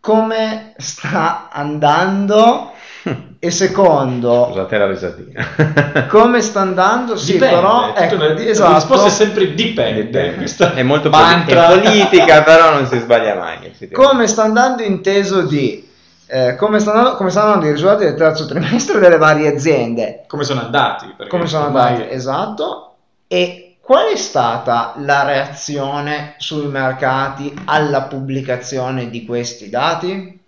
come 0.00 0.74
sta 0.76 1.48
andando? 1.50 2.72
E 3.40 3.52
secondo, 3.52 4.46
scusate 4.48 4.78
la 4.78 4.86
risatina. 4.88 6.06
come 6.10 6.42
sta 6.42 6.60
andando? 6.60 7.16
Sì, 7.16 7.34
dipende, 7.34 7.54
però 7.54 7.94
ecco, 7.94 8.14
una, 8.16 8.36
esatto. 8.36 8.70
la 8.70 8.76
risposta 8.78 9.06
è 9.06 9.10
sempre 9.10 9.54
dipende. 9.54 10.06
dipende. 10.06 10.74
È 10.74 10.82
molto 10.82 11.08
è 11.08 11.54
politica, 11.54 12.42
però 12.42 12.72
non 12.72 12.88
si 12.88 12.98
sbaglia 12.98 13.36
mai. 13.36 13.72
Come 13.92 14.26
sta 14.26 14.42
andando 14.42 14.82
inteso 14.82 15.42
di 15.42 15.88
eh, 16.26 16.56
come, 16.56 16.80
stanno, 16.80 17.14
come, 17.14 17.30
stanno, 17.30 17.52
andando 17.52 17.68
i 17.68 17.72
risultati 17.72 18.04
del 18.04 18.16
terzo 18.16 18.44
trimestre 18.44 18.98
delle 18.98 19.18
varie 19.18 19.54
aziende? 19.54 20.24
Come 20.26 20.42
sono 20.42 20.60
andati? 20.60 21.06
Come 21.28 21.46
sono 21.46 21.66
andati, 21.66 22.06
esatto. 22.10 22.96
E 23.28 23.67
Qual 23.88 24.12
è 24.12 24.16
stata 24.16 24.96
la 24.98 25.24
reazione 25.24 26.34
sui 26.36 26.66
mercati 26.66 27.50
alla 27.64 28.02
pubblicazione 28.02 29.08
di 29.08 29.24
questi 29.24 29.70
dati? 29.70 30.38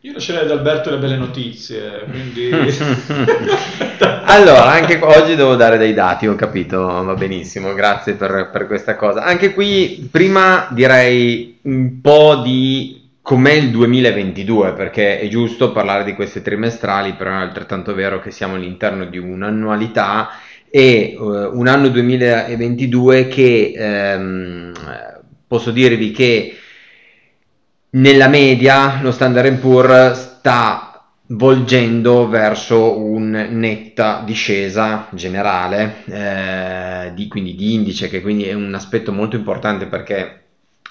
Io 0.00 0.12
lascerei 0.12 0.42
ad 0.42 0.50
Alberto 0.50 0.90
le 0.90 0.98
belle 0.98 1.16
notizie, 1.16 2.04
quindi... 2.10 2.50
allora, 4.24 4.66
anche 4.66 4.98
oggi 5.00 5.34
devo 5.34 5.56
dare 5.56 5.78
dei 5.78 5.94
dati, 5.94 6.26
ho 6.26 6.34
capito, 6.34 6.78
va 6.78 7.14
benissimo, 7.14 7.72
grazie 7.72 8.16
per, 8.16 8.50
per 8.52 8.66
questa 8.66 8.96
cosa. 8.96 9.22
Anche 9.22 9.54
qui, 9.54 10.06
prima 10.10 10.68
direi 10.72 11.58
un 11.62 12.02
po' 12.02 12.42
di 12.44 13.12
com'è 13.22 13.52
il 13.52 13.70
2022, 13.70 14.74
perché 14.74 15.20
è 15.20 15.28
giusto 15.28 15.72
parlare 15.72 16.04
di 16.04 16.12
queste 16.12 16.42
trimestrali, 16.42 17.14
però 17.14 17.30
è 17.30 17.40
altrettanto 17.40 17.94
vero 17.94 18.20
che 18.20 18.30
siamo 18.30 18.56
all'interno 18.56 19.06
di 19.06 19.16
un'annualità 19.16 20.28
e 20.74 21.14
uh, 21.18 21.50
un 21.52 21.66
anno 21.66 21.88
2022 21.90 23.28
che 23.28 23.74
ehm, 23.76 24.72
posso 25.46 25.70
dirvi 25.70 26.12
che 26.12 26.56
nella 27.90 28.28
media 28.28 29.02
lo 29.02 29.10
Standard 29.10 29.54
Poor's 29.58 30.38
sta 30.38 31.04
volgendo 31.26 32.26
verso 32.26 32.98
un 32.98 33.48
netta 33.50 34.22
discesa 34.24 35.08
generale, 35.10 36.04
eh, 36.06 37.12
di, 37.14 37.28
quindi 37.28 37.54
di 37.54 37.74
indice, 37.74 38.08
che 38.08 38.22
quindi 38.22 38.44
è 38.44 38.54
un 38.54 38.72
aspetto 38.74 39.12
molto 39.12 39.36
importante 39.36 39.84
perché 39.86 40.41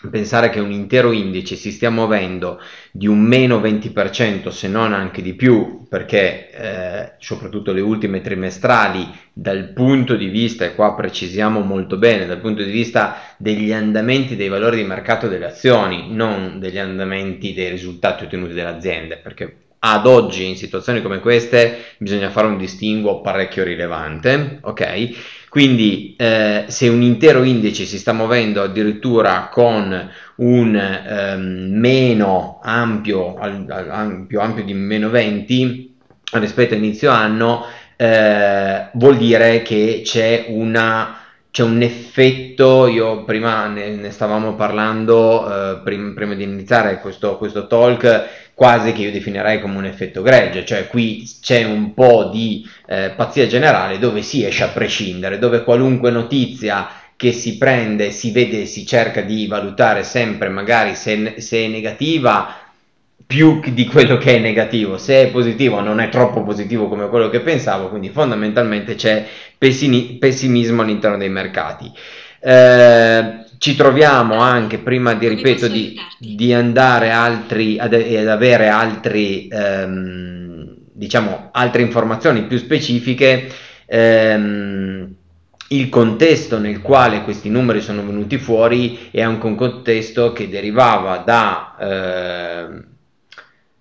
pensare 0.09 0.49
che 0.49 0.59
un 0.59 0.71
intero 0.71 1.11
indice 1.11 1.55
si 1.55 1.71
stia 1.71 1.91
muovendo 1.91 2.59
di 2.91 3.07
un 3.07 3.19
meno 3.19 3.59
20% 3.59 4.49
se 4.49 4.67
non 4.67 4.93
anche 4.93 5.21
di 5.21 5.33
più 5.33 5.85
perché 5.87 6.49
eh, 6.51 7.11
soprattutto 7.19 7.71
le 7.71 7.81
ultime 7.81 8.21
trimestrali 8.21 9.07
dal 9.33 9.73
punto 9.73 10.15
di 10.15 10.27
vista 10.27 10.65
e 10.65 10.73
qua 10.73 10.95
precisiamo 10.95 11.59
molto 11.59 11.97
bene 11.97 12.25
dal 12.25 12.39
punto 12.39 12.63
di 12.63 12.71
vista 12.71 13.17
degli 13.37 13.71
andamenti 13.71 14.35
dei 14.35 14.47
valori 14.47 14.77
di 14.77 14.83
mercato 14.83 15.27
delle 15.27 15.45
azioni 15.45 16.07
non 16.13 16.59
degli 16.59 16.79
andamenti 16.79 17.53
dei 17.53 17.69
risultati 17.69 18.23
ottenuti 18.23 18.53
dalle 18.53 18.75
aziende 18.75 19.17
perché 19.17 19.55
ad 19.83 20.05
oggi 20.05 20.47
in 20.47 20.55
situazioni 20.55 21.01
come 21.01 21.19
queste 21.19 21.95
bisogna 21.97 22.29
fare 22.29 22.47
un 22.47 22.57
distinguo 22.57 23.21
parecchio 23.21 23.63
rilevante 23.63 24.59
ok 24.61 25.39
quindi 25.51 26.15
eh, 26.17 26.63
se 26.69 26.87
un 26.87 27.01
intero 27.01 27.43
indice 27.43 27.83
si 27.83 27.97
sta 27.99 28.13
muovendo 28.13 28.61
addirittura 28.61 29.49
con 29.51 30.09
un 30.35 30.75
ehm, 30.77 31.67
meno 31.77 32.61
ampio, 32.63 33.35
al, 33.35 33.65
al, 33.67 34.25
più 34.27 34.39
ampio 34.39 34.63
di 34.63 34.73
meno 34.73 35.09
20 35.09 35.97
rispetto 36.35 36.73
a 36.73 36.77
inizio 36.77 37.11
anno, 37.11 37.65
eh, 37.97 38.91
vuol 38.93 39.17
dire 39.17 39.61
che 39.61 40.03
c'è 40.05 40.45
una 40.47 41.17
c'è 41.51 41.63
un 41.63 41.81
effetto, 41.81 42.87
io 42.87 43.25
prima 43.25 43.67
ne, 43.67 43.93
ne 43.95 44.09
stavamo 44.09 44.55
parlando 44.55 45.73
eh, 45.73 45.81
prim, 45.83 46.13
prima 46.13 46.33
di 46.33 46.43
iniziare 46.43 47.01
questo, 47.01 47.37
questo, 47.37 47.67
talk, 47.67 48.50
quasi 48.61 48.91
che 48.91 49.01
io 49.01 49.11
definirei 49.11 49.59
come 49.59 49.77
un 49.77 49.85
effetto 49.85 50.21
gregge, 50.21 50.63
cioè 50.63 50.85
qui 50.85 51.27
c'è 51.41 51.63
un 51.63 51.95
po' 51.95 52.29
di 52.31 52.63
eh, 52.85 53.11
pazzia 53.15 53.47
generale 53.47 53.97
dove 53.97 54.21
si 54.21 54.45
esce 54.45 54.65
a 54.65 54.67
prescindere, 54.67 55.39
dove 55.39 55.63
qualunque 55.63 56.11
notizia 56.11 56.87
che 57.15 57.31
si 57.31 57.57
prende, 57.57 58.11
si 58.11 58.29
vede, 58.29 58.67
si 58.67 58.85
cerca 58.85 59.21
di 59.21 59.47
valutare 59.47 60.03
sempre 60.03 60.49
magari 60.49 60.93
se, 60.93 61.37
se 61.39 61.65
è 61.65 61.67
negativa 61.69 62.55
più 63.25 63.61
di 63.73 63.87
quello 63.87 64.17
che 64.17 64.35
è 64.35 64.39
negativo, 64.39 64.99
se 64.99 65.23
è 65.23 65.31
positivo 65.31 65.79
non 65.79 65.99
è 65.99 66.09
troppo 66.09 66.43
positivo 66.43 66.87
come 66.87 67.09
quello 67.09 67.29
che 67.29 67.39
pensavo, 67.39 67.89
quindi 67.89 68.09
fondamentalmente 68.09 68.93
c'è 68.93 69.25
pessimismo 69.57 70.83
all'interno 70.83 71.17
dei 71.17 71.29
mercati. 71.29 71.91
Eh, 72.39 73.39
ci 73.61 73.75
troviamo 73.75 74.39
anche, 74.39 74.79
prima 74.79 75.13
di 75.13 75.27
ripeto, 75.27 75.67
di, 75.67 75.95
di 76.17 76.51
andare 76.51 77.11
altri, 77.11 77.77
ad, 77.77 77.93
ad 77.93 78.27
avere 78.27 78.69
altri, 78.69 79.47
ehm, 79.47 80.77
diciamo, 80.91 81.49
altre 81.51 81.83
informazioni 81.83 82.45
più 82.45 82.57
specifiche. 82.57 83.51
Ehm, 83.85 85.13
il 85.67 85.89
contesto 85.89 86.57
nel 86.57 86.81
quale 86.81 87.21
questi 87.21 87.49
numeri 87.51 87.81
sono 87.81 88.03
venuti 88.03 88.39
fuori 88.39 89.09
è 89.11 89.21
anche 89.21 89.45
un 89.45 89.53
contesto 89.53 90.33
che 90.33 90.49
derivava 90.49 91.17
da 91.17 91.75
eh, 91.79 92.83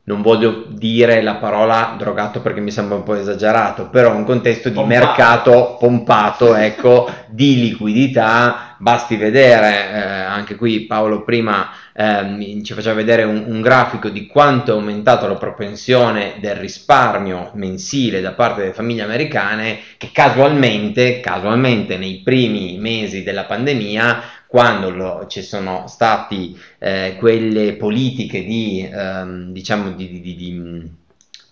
non 0.03 0.21
voglio 0.21 0.67
dire 0.69 1.23
la 1.23 1.37
parola 1.37 1.95
drogato 1.97 2.43
perché 2.43 2.61
mi 2.61 2.71
sembra 2.71 2.97
un 2.97 3.03
po' 3.03 3.15
esagerato, 3.15 3.89
però 3.89 4.15
un 4.15 4.25
contesto 4.25 4.69
di 4.69 4.75
Pompato. 4.75 5.07
mercato 5.07 5.77
pompato, 5.79 6.55
ecco, 6.55 7.09
di 7.29 7.61
liquidità, 7.61 8.70
basti 8.81 9.17
vedere, 9.17 9.91
eh, 9.93 9.99
anche 10.01 10.57
qui 10.57 10.87
Paolo 10.87 11.23
prima 11.23 11.71
ehm, 11.95 12.63
ci 12.63 12.73
faceva 12.73 12.95
vedere 12.95 13.25
un, 13.25 13.45
un 13.47 13.61
grafico 13.61 14.09
di 14.09 14.27
quanto 14.27 14.73
è 14.73 14.75
aumentato 14.75 15.27
la 15.29 15.37
propensione 15.37 16.35
del 16.41 16.57
risparmio 16.57 17.51
mensile 17.55 18.21
da 18.21 18.33
parte 18.33 18.61
delle 18.63 18.73
famiglie 18.73 19.03
americane 19.03 19.79
che 19.99 20.11
casualmente, 20.13 21.21
casualmente 21.21 21.97
nei 21.99 22.23
primi 22.23 22.79
mesi 22.79 23.23
della 23.23 23.45
pandemia 23.45 24.23
quando 24.47 24.91
lo- 24.91 25.27
ci 25.29 25.43
sono 25.43 25.85
stati 25.87 26.59
eh, 26.79 27.17
quelle 27.19 27.75
politiche 27.77 28.43
di, 28.43 28.89
ehm, 28.91 29.53
diciamo, 29.53 29.91
di, 29.93 30.09
di- 30.09 30.21
di- 30.21 30.35
di- 30.35 30.99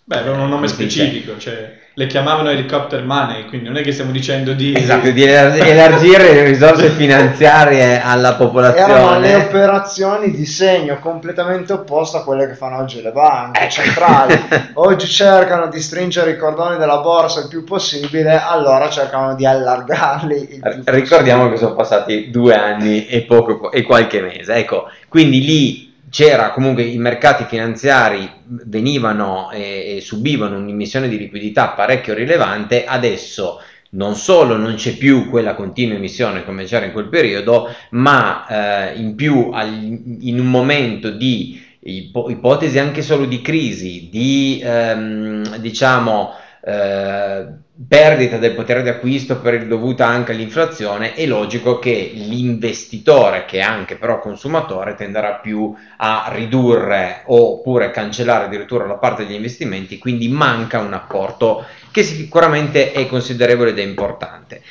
Beh, 0.08 0.20
avevano 0.20 0.44
un 0.44 0.48
nome 0.48 0.68
si 0.68 0.76
dice? 0.76 1.04
specifico, 1.04 1.36
cioè 1.36 1.76
le 1.92 2.06
chiamavano 2.06 2.48
helicopter 2.48 3.04
money, 3.04 3.44
quindi 3.44 3.66
non 3.66 3.76
è 3.76 3.82
che 3.82 3.92
stiamo 3.92 4.10
dicendo 4.10 4.54
di... 4.54 4.72
Esatto, 4.74 5.10
di 5.10 5.22
elar- 5.22 5.58
elargire 5.60 6.32
le 6.32 6.44
risorse 6.44 6.88
finanziarie 6.96 8.00
alla 8.00 8.28
Erano 8.28 9.18
le 9.18 9.32
popolazione. 9.32 9.34
operazioni 9.34 10.30
di 10.30 10.46
segno 10.46 10.98
completamente 10.98 11.74
opposto 11.74 12.16
a 12.16 12.24
quelle 12.24 12.46
che 12.48 12.54
fanno 12.54 12.78
oggi 12.78 13.02
le 13.02 13.10
banche 13.12 13.60
Ecco. 13.64 13.70
centrali. 13.70 14.48
Oggi 14.74 15.06
cercano 15.08 15.68
di 15.68 15.80
stringere 15.80 16.30
i 16.30 16.36
cordoni 16.38 16.78
della 16.78 17.00
borsa 17.00 17.40
il 17.40 17.48
più 17.48 17.64
possibile, 17.64 18.40
allora 18.40 18.88
cercano 18.88 19.34
di 19.34 19.44
allargarli 19.44 20.54
il 20.54 20.64
più 20.70 20.82
Ricordiamo 20.84 21.50
che 21.50 21.56
possibile. 21.56 21.58
sono 21.58 21.74
passati 21.74 22.30
due 22.30 22.54
anni 22.54 23.06
e, 23.08 23.22
poco, 23.24 23.70
e 23.70 23.82
qualche 23.82 24.22
mese, 24.22 24.54
ecco, 24.54 24.84
quindi 25.08 25.44
lì 25.44 25.87
c'era 26.10 26.50
comunque 26.50 26.82
i 26.84 26.98
mercati 26.98 27.44
finanziari 27.44 28.28
venivano 28.46 29.50
e, 29.50 29.96
e 29.96 30.00
subivano 30.00 30.56
un'immissione 30.58 31.08
di 31.08 31.18
liquidità 31.18 31.68
parecchio 31.68 32.14
rilevante, 32.14 32.84
adesso 32.84 33.60
non 33.90 34.14
solo 34.16 34.56
non 34.56 34.74
c'è 34.74 34.96
più 34.96 35.28
quella 35.30 35.54
continua 35.54 35.96
emissione 35.96 36.44
come 36.44 36.64
c'era 36.64 36.84
in 36.86 36.92
quel 36.92 37.08
periodo, 37.08 37.68
ma 37.90 38.90
eh, 38.92 38.98
in 38.98 39.14
più 39.14 39.50
al- 39.52 39.72
in 40.20 40.38
un 40.38 40.46
momento 40.50 41.10
di 41.10 41.60
ipo- 41.80 42.28
ipotesi 42.30 42.78
anche 42.78 43.02
solo 43.02 43.24
di 43.24 43.40
crisi, 43.40 44.08
di 44.10 44.60
ehm, 44.62 45.56
diciamo 45.56 46.32
eh, 46.64 47.46
perdita 47.86 48.38
del 48.38 48.54
potere 48.54 48.82
di 48.82 48.88
acquisto 48.88 49.40
per 49.40 49.66
dovuta 49.66 50.06
anche 50.06 50.32
all'inflazione, 50.32 51.14
è 51.14 51.26
logico 51.26 51.78
che 51.78 52.10
l'investitore, 52.14 53.44
che 53.44 53.58
è 53.58 53.62
anche 53.62 53.96
però 53.96 54.18
consumatore, 54.18 54.94
tenderà 54.94 55.34
più 55.34 55.72
a 55.98 56.28
ridurre 56.32 57.22
oppure 57.26 57.90
cancellare 57.90 58.46
addirittura 58.46 58.86
la 58.86 58.96
parte 58.96 59.24
degli 59.24 59.36
investimenti, 59.36 59.98
quindi 59.98 60.28
manca 60.28 60.80
un 60.80 60.92
apporto 60.92 61.64
che 61.92 62.02
sicuramente 62.02 62.90
è 62.92 63.06
considerevole 63.06 63.70
ed 63.70 63.78
è 63.78 63.82
importante. 63.82 64.62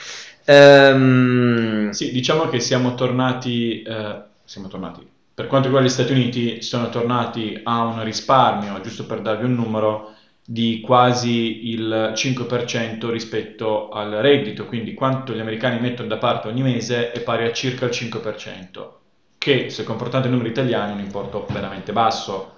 Ehm, 0.45 1.89
Sì, 1.91 2.11
diciamo 2.11 2.47
che 2.49 2.59
siamo 2.59 2.93
tornati, 2.95 3.81
eh, 3.81 4.21
siamo 4.43 4.67
tornati, 4.67 5.07
per 5.33 5.47
quanto 5.47 5.67
riguarda 5.67 5.89
gli 5.89 5.91
Stati 5.91 6.11
Uniti, 6.11 6.61
sono 6.61 6.89
tornati 6.89 7.59
a 7.63 7.83
un 7.85 8.03
risparmio, 8.03 8.79
giusto 8.81 9.05
per 9.05 9.21
darvi 9.21 9.45
un 9.45 9.55
numero, 9.55 10.13
di 10.49 10.79
quasi 10.79 11.67
il 11.71 12.13
5% 12.15 13.09
rispetto 13.09 13.89
al 13.89 14.11
reddito, 14.11 14.65
quindi 14.65 14.93
quanto 14.93 15.33
gli 15.33 15.39
americani 15.41 15.79
mettono 15.81 16.07
da 16.07 16.17
parte 16.17 16.47
ogni 16.47 16.61
mese 16.61 17.11
è 17.11 17.19
pari 17.21 17.43
a 17.45 17.51
circa 17.51 17.83
il 17.85 17.91
5%, 17.91 18.99
che 19.37 19.69
se 19.69 19.83
confrontato 19.83 20.27
ai 20.27 20.31
numeri 20.31 20.49
italiani 20.51 20.91
è 20.91 20.95
un 20.95 21.01
importo 21.01 21.45
veramente 21.49 21.91
basso, 21.91 22.53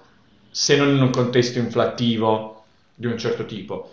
se 0.50 0.76
non 0.76 0.94
in 0.94 1.02
un 1.02 1.10
contesto 1.10 1.58
inflattivo 1.58 2.62
di 2.94 3.06
un 3.06 3.18
certo 3.18 3.44
tipo. 3.44 3.90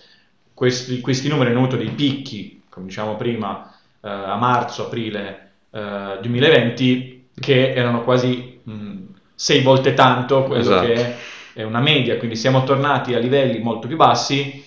Questi, 0.54 1.02
questi 1.02 1.28
numeri 1.28 1.50
hanno 1.50 1.60
avuto 1.60 1.78
dei 1.78 1.90
picchi, 1.90 2.64
come 2.70 2.86
diciamo 2.88 3.16
prima, 3.16 3.74
eh, 4.02 4.10
a 4.10 4.36
marzo-aprile 4.36 5.52
eh, 5.72 6.18
2020, 6.22 7.30
che 7.40 7.74
erano 7.74 8.04
quasi 8.04 8.60
mh, 8.64 8.96
sei 9.34 9.62
volte 9.62 9.94
tanto 9.96 10.44
quello 10.44 10.62
Esatto. 10.62 10.86
che 10.86 11.16
è, 11.58 11.64
una 11.64 11.80
media, 11.80 12.18
quindi 12.18 12.36
siamo 12.36 12.64
tornati 12.64 13.14
a 13.14 13.20
livelli 13.20 13.60
molto 13.60 13.88
più 13.88 13.98
bassi 13.98 14.64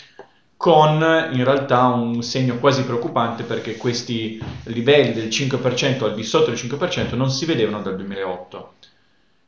con 0.57 1.01
in 1.33 1.43
realtà 1.43 1.87
un 1.87 2.23
segno 2.23 2.59
quasi 2.59 2.85
preoccupante 2.85 3.45
perché 3.45 3.77
questi 3.77 4.39
livelli 4.65 5.15
del 5.15 5.29
5% 5.29 6.05
al 6.05 6.15
di 6.15 6.23
sotto 6.23 6.51
del 6.51 6.59
5% 6.59 7.15
non 7.15 7.31
si 7.31 7.47
vedevano 7.47 7.81
dal 7.81 7.97
2008. 7.97 8.73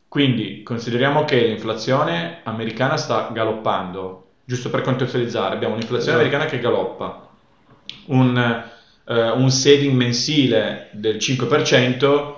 Quindi 0.08 0.62
consideriamo 0.62 1.24
che 1.24 1.44
l'inflazione 1.44 2.40
americana 2.44 2.96
sta 2.96 3.30
galoppando, 3.32 4.28
giusto 4.44 4.70
per 4.70 4.82
contestualizzare, 4.82 5.54
abbiamo 5.54 5.74
un'inflazione 5.74 6.18
Esatto. 6.18 6.36
americana 6.36 6.50
che 6.50 6.60
galoppa, 6.60 7.28
un, 8.06 8.64
eh, 9.04 9.30
un 9.30 9.50
saving 9.50 9.94
mensile 9.94 10.90
del 10.92 11.16
5%, 11.16 12.34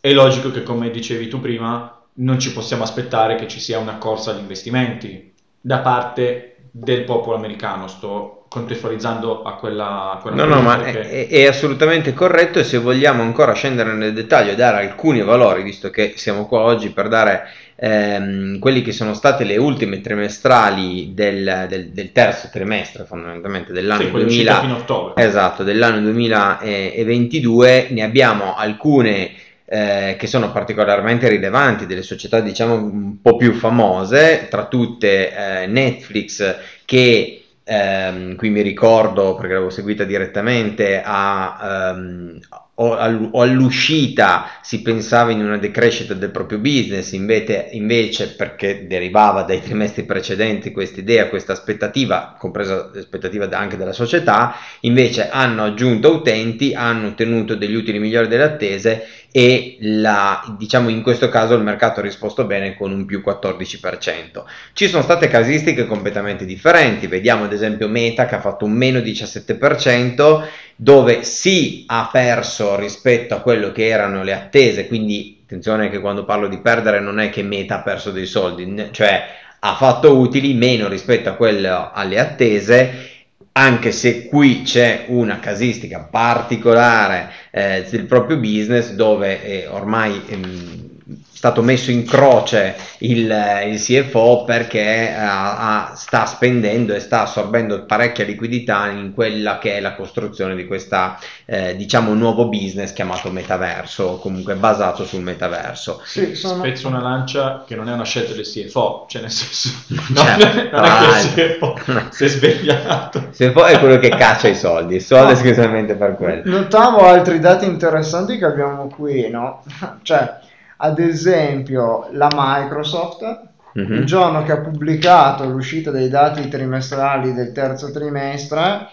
è 0.00 0.12
logico 0.12 0.50
che 0.50 0.62
come 0.62 0.90
dicevi 0.90 1.28
tu 1.28 1.40
prima 1.40 1.99
non 2.14 2.38
ci 2.38 2.52
possiamo 2.52 2.82
aspettare 2.82 3.34
che 3.36 3.48
ci 3.48 3.60
sia 3.60 3.78
una 3.78 3.96
corsa 3.96 4.30
agli 4.32 4.40
investimenti 4.40 5.32
da 5.60 5.78
parte 5.78 6.56
del 6.70 7.04
popolo 7.04 7.36
americano, 7.36 7.88
sto 7.88 8.44
contestualizzando 8.48 9.42
a 9.42 9.54
quella... 9.54 10.12
a 10.12 10.16
quella 10.16 10.44
No, 10.44 10.54
no, 10.54 10.60
ma 10.60 10.76
perché- 10.76 11.28
è, 11.28 11.28
è 11.28 11.46
assolutamente 11.46 12.12
corretto 12.12 12.58
e 12.58 12.64
se 12.64 12.78
vogliamo 12.78 13.22
ancora 13.22 13.52
scendere 13.52 13.92
nel 13.94 14.12
dettaglio 14.12 14.52
e 14.52 14.56
dare 14.56 14.86
alcuni 14.86 15.22
valori, 15.22 15.62
visto 15.62 15.90
che 15.90 16.14
siamo 16.16 16.46
qua 16.46 16.60
oggi 16.62 16.90
per 16.90 17.06
dare 17.08 17.44
ehm, 17.76 18.58
quelli 18.58 18.82
che 18.82 18.90
sono 18.92 19.14
state 19.14 19.44
le 19.44 19.56
ultime 19.56 20.00
trimestrali 20.00 21.12
del, 21.14 21.66
del- 21.68 21.90
del 21.90 22.12
terzo 22.12 22.48
trimestre 22.50 23.04
fondamentalmente 23.04 23.72
dell'anno 23.72 24.02
Sì, 24.02 24.10
quello 24.10 24.26
uscito 24.26 24.52
2000, 24.52 24.60
fino 24.60 24.74
a 24.74 24.78
ottobre. 24.78 25.24
esatto, 25.24 25.62
dell'anno 25.62 26.00
2022, 26.00 27.86
ne 27.90 28.02
abbiamo 28.02 28.54
alcune 28.56 29.30
eh, 29.72 30.16
che 30.18 30.26
sono 30.26 30.50
particolarmente 30.50 31.28
rilevanti, 31.28 31.86
delle 31.86 32.02
società 32.02 32.40
diciamo 32.40 32.74
un 32.74 33.20
po' 33.22 33.36
più 33.36 33.52
famose, 33.52 34.48
tra 34.50 34.66
tutte 34.66 35.62
eh, 35.62 35.66
Netflix 35.68 36.56
che 36.84 37.44
ehm, 37.62 38.34
qui 38.34 38.50
mi 38.50 38.62
ricordo 38.62 39.36
perché 39.36 39.52
l'avevo 39.52 39.70
seguita 39.70 40.02
direttamente 40.02 41.00
a, 41.04 41.92
ehm, 41.94 42.40
o, 42.80 42.96
all- 42.96 43.28
o 43.32 43.42
all'uscita 43.42 44.50
si 44.62 44.80
pensava 44.82 45.30
in 45.30 45.44
una 45.44 45.58
decrescita 45.58 46.14
del 46.14 46.30
proprio 46.30 46.58
business, 46.58 47.12
invece, 47.12 47.68
invece 47.72 48.34
perché 48.34 48.86
derivava 48.86 49.42
dai 49.42 49.60
trimestri 49.60 50.04
precedenti 50.04 50.72
questa 50.72 51.00
idea, 51.00 51.28
questa 51.28 51.52
aspettativa, 51.52 52.34
compresa 52.38 52.90
l'aspettativa 52.92 53.48
anche 53.50 53.76
della 53.76 53.92
società, 53.92 54.54
invece 54.80 55.28
hanno 55.28 55.64
aggiunto 55.64 56.12
utenti, 56.12 56.72
hanno 56.74 57.08
ottenuto 57.08 57.54
degli 57.54 57.74
utili 57.74 57.98
migliori 57.98 58.28
delle 58.28 58.44
attese 58.44 59.06
e 59.32 59.76
la, 59.80 60.42
diciamo 60.58 60.88
in 60.88 61.02
questo 61.02 61.28
caso 61.28 61.54
il 61.54 61.62
mercato 61.62 62.00
ha 62.00 62.02
risposto 62.02 62.46
bene 62.46 62.76
con 62.76 62.90
un 62.92 63.04
più 63.04 63.22
14%. 63.24 64.44
Ci 64.72 64.88
sono 64.88 65.02
state 65.02 65.28
casistiche 65.28 65.86
completamente 65.86 66.44
differenti, 66.44 67.06
vediamo 67.06 67.44
ad 67.44 67.52
esempio 67.52 67.88
Meta 67.88 68.26
che 68.26 68.34
ha 68.34 68.40
fatto 68.40 68.64
un 68.64 68.72
meno 68.72 68.98
17%, 68.98 70.42
dove 70.76 71.22
sì 71.24 71.84
ha 71.86 72.08
perso 72.10 72.69
rispetto 72.76 73.34
a 73.34 73.40
quello 73.40 73.72
che 73.72 73.86
erano 73.88 74.22
le 74.22 74.32
attese, 74.32 74.86
quindi 74.86 75.40
attenzione 75.42 75.90
che 75.90 76.00
quando 76.00 76.24
parlo 76.24 76.48
di 76.48 76.58
perdere 76.58 77.00
non 77.00 77.18
è 77.18 77.30
che 77.30 77.42
Meta 77.42 77.76
ha 77.76 77.82
perso 77.82 78.10
dei 78.10 78.26
soldi, 78.26 78.88
cioè 78.90 79.24
ha 79.58 79.74
fatto 79.74 80.16
utili 80.16 80.54
meno 80.54 80.88
rispetto 80.88 81.28
a 81.28 81.34
quello 81.34 81.90
alle 81.92 82.18
attese 82.18 83.08
anche 83.52 83.90
se 83.90 84.26
qui 84.26 84.62
c'è 84.62 85.06
una 85.08 85.40
casistica 85.40 86.06
particolare 86.08 87.30
eh, 87.50 87.84
del 87.90 88.06
proprio 88.06 88.36
business 88.36 88.92
dove 88.92 89.42
è 89.42 89.68
ormai 89.68 90.22
ehm, 90.28 90.89
stato 91.32 91.62
messo 91.62 91.90
in 91.90 92.04
croce 92.04 92.76
il, 92.98 93.34
il 93.66 93.80
CFO 93.80 94.44
perché 94.44 95.14
ha- 95.16 95.92
sta 95.96 96.26
spendendo 96.26 96.92
e 96.94 97.00
sta 97.00 97.22
assorbendo 97.22 97.84
parecchia 97.86 98.24
liquidità 98.24 98.88
in 98.90 99.12
quella 99.14 99.58
che 99.58 99.76
è 99.76 99.80
la 99.80 99.94
costruzione 99.94 100.54
di 100.54 100.66
questa 100.66 101.18
eh, 101.46 101.74
diciamo 101.76 102.12
nuovo 102.14 102.48
business 102.48 102.92
chiamato 102.92 103.30
metaverso 103.30 104.04
o 104.04 104.18
comunque 104.18 104.54
basato 104.54 105.04
sul 105.06 105.22
metaverso 105.22 106.02
Sì, 106.04 106.34
sono... 106.34 106.58
Spezzo 106.62 106.88
una 106.88 107.00
lancia 107.00 107.64
che 107.66 107.74
non 107.74 107.88
è 107.88 107.92
una 107.92 108.04
scelta 108.04 108.34
del 108.34 108.44
CFO, 108.44 109.06
cioè 109.08 109.22
nel 109.22 109.30
senso, 109.30 109.70
Certo, 110.14 110.76
non, 110.76 110.84
è- 110.84 111.32
che 111.34 111.42
il. 111.42 111.56
CFO 111.56 111.78
si 112.10 112.24
è 112.24 112.28
svegliato. 112.28 113.28
CFO 113.34 113.64
è 113.64 113.78
quello 113.78 113.98
che 113.98 114.10
caccia 114.10 114.48
i 114.48 114.54
soldi 114.54 114.96
il 114.96 115.02
soldo 115.02 115.28
No. 115.30 115.30
esclusivamente 115.32 115.94
per 115.94 116.16
quello 116.16 116.42
Notavo 116.58 116.98
altri 117.06 117.38
dati 117.38 117.64
interessanti 117.64 118.36
che 118.38 118.44
abbiamo 118.44 118.88
qui, 118.88 119.28
no? 119.30 119.62
Cioè, 120.02 120.38
ad 120.82 120.98
esempio, 120.98 122.08
la 122.12 122.28
Microsoft, 122.34 123.48
Mhm. 123.72 123.92
il 123.92 124.04
giorno 124.04 124.42
che 124.42 124.50
ha 124.52 124.58
pubblicato 124.58 125.44
l'uscita 125.44 125.90
dei 125.92 126.08
dati 126.08 126.48
trimestrali 126.48 127.32
del 127.34 127.52
terzo 127.52 127.92
trimestre, 127.92 128.88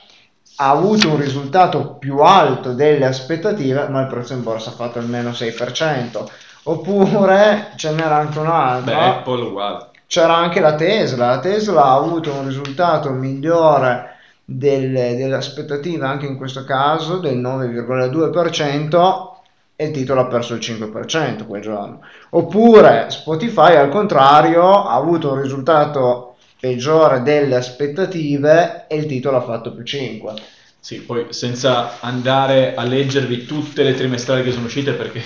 ha 0.60 0.70
avuto 0.70 1.10
un 1.10 1.18
risultato 1.18 1.96
più 1.96 2.20
alto 2.20 2.74
delle 2.74 3.06
aspettative, 3.06 3.88
ma 3.90 4.02
il 4.02 4.08
prezzo 4.08 4.34
in 4.34 4.44
borsa 4.44 4.70
ha 4.70 4.74
fatto 4.74 5.00
almeno 5.00 5.34
6%. 5.34 6.30
Oppure 6.64 7.72
ce 7.76 7.92
n'era 7.92 8.18
anche 8.18 8.40
un 8.40 8.48
altro. 8.48 8.94
Beh, 8.94 9.00
Apple 9.06 9.42
uguale. 9.42 9.86
c'era 10.08 10.36
anche 10.36 10.60
la 10.60 10.76
Tesla, 10.76 11.28
la 11.28 11.40
Tesla 11.40 11.84
ha 11.86 11.94
avuto 11.96 12.34
un 12.34 12.46
risultato 12.46 13.10
migliore 13.12 14.16
delle 14.46 15.34
aspettative 15.34 16.06
anche 16.06 16.26
in 16.26 16.38
questo 16.38 16.64
caso 16.66 17.18
del 17.18 17.38
9,2% 17.38 19.37
e 19.80 19.86
il 19.86 19.92
titolo 19.92 20.22
ha 20.22 20.26
perso 20.26 20.56
il 20.56 20.60
5% 20.60 21.46
quel 21.46 21.62
giorno. 21.62 22.02
Oppure 22.32 23.06
Spotify 23.10 23.76
al 23.76 23.90
contrario 23.90 24.86
ha 24.86 24.96
avuto 24.96 25.32
un 25.32 25.42
risultato 25.42 26.36
peggiore 26.60 27.22
delle 27.22 27.56
aspettative 27.56 28.88
e 28.88 28.98
il 28.98 29.06
titolo 29.06 29.38
ha 29.38 29.42
fatto 29.42 29.72
più 29.72 29.84
5. 29.84 30.34
Sì, 30.80 31.02
poi 31.02 31.28
senza 31.30 32.00
andare 32.00 32.74
a 32.74 32.84
leggervi 32.84 33.46
tutte 33.46 33.84
le 33.84 33.94
trimestrali 33.94 34.42
che 34.42 34.52
sono 34.52 34.66
uscite 34.66 34.94
perché 34.94 35.22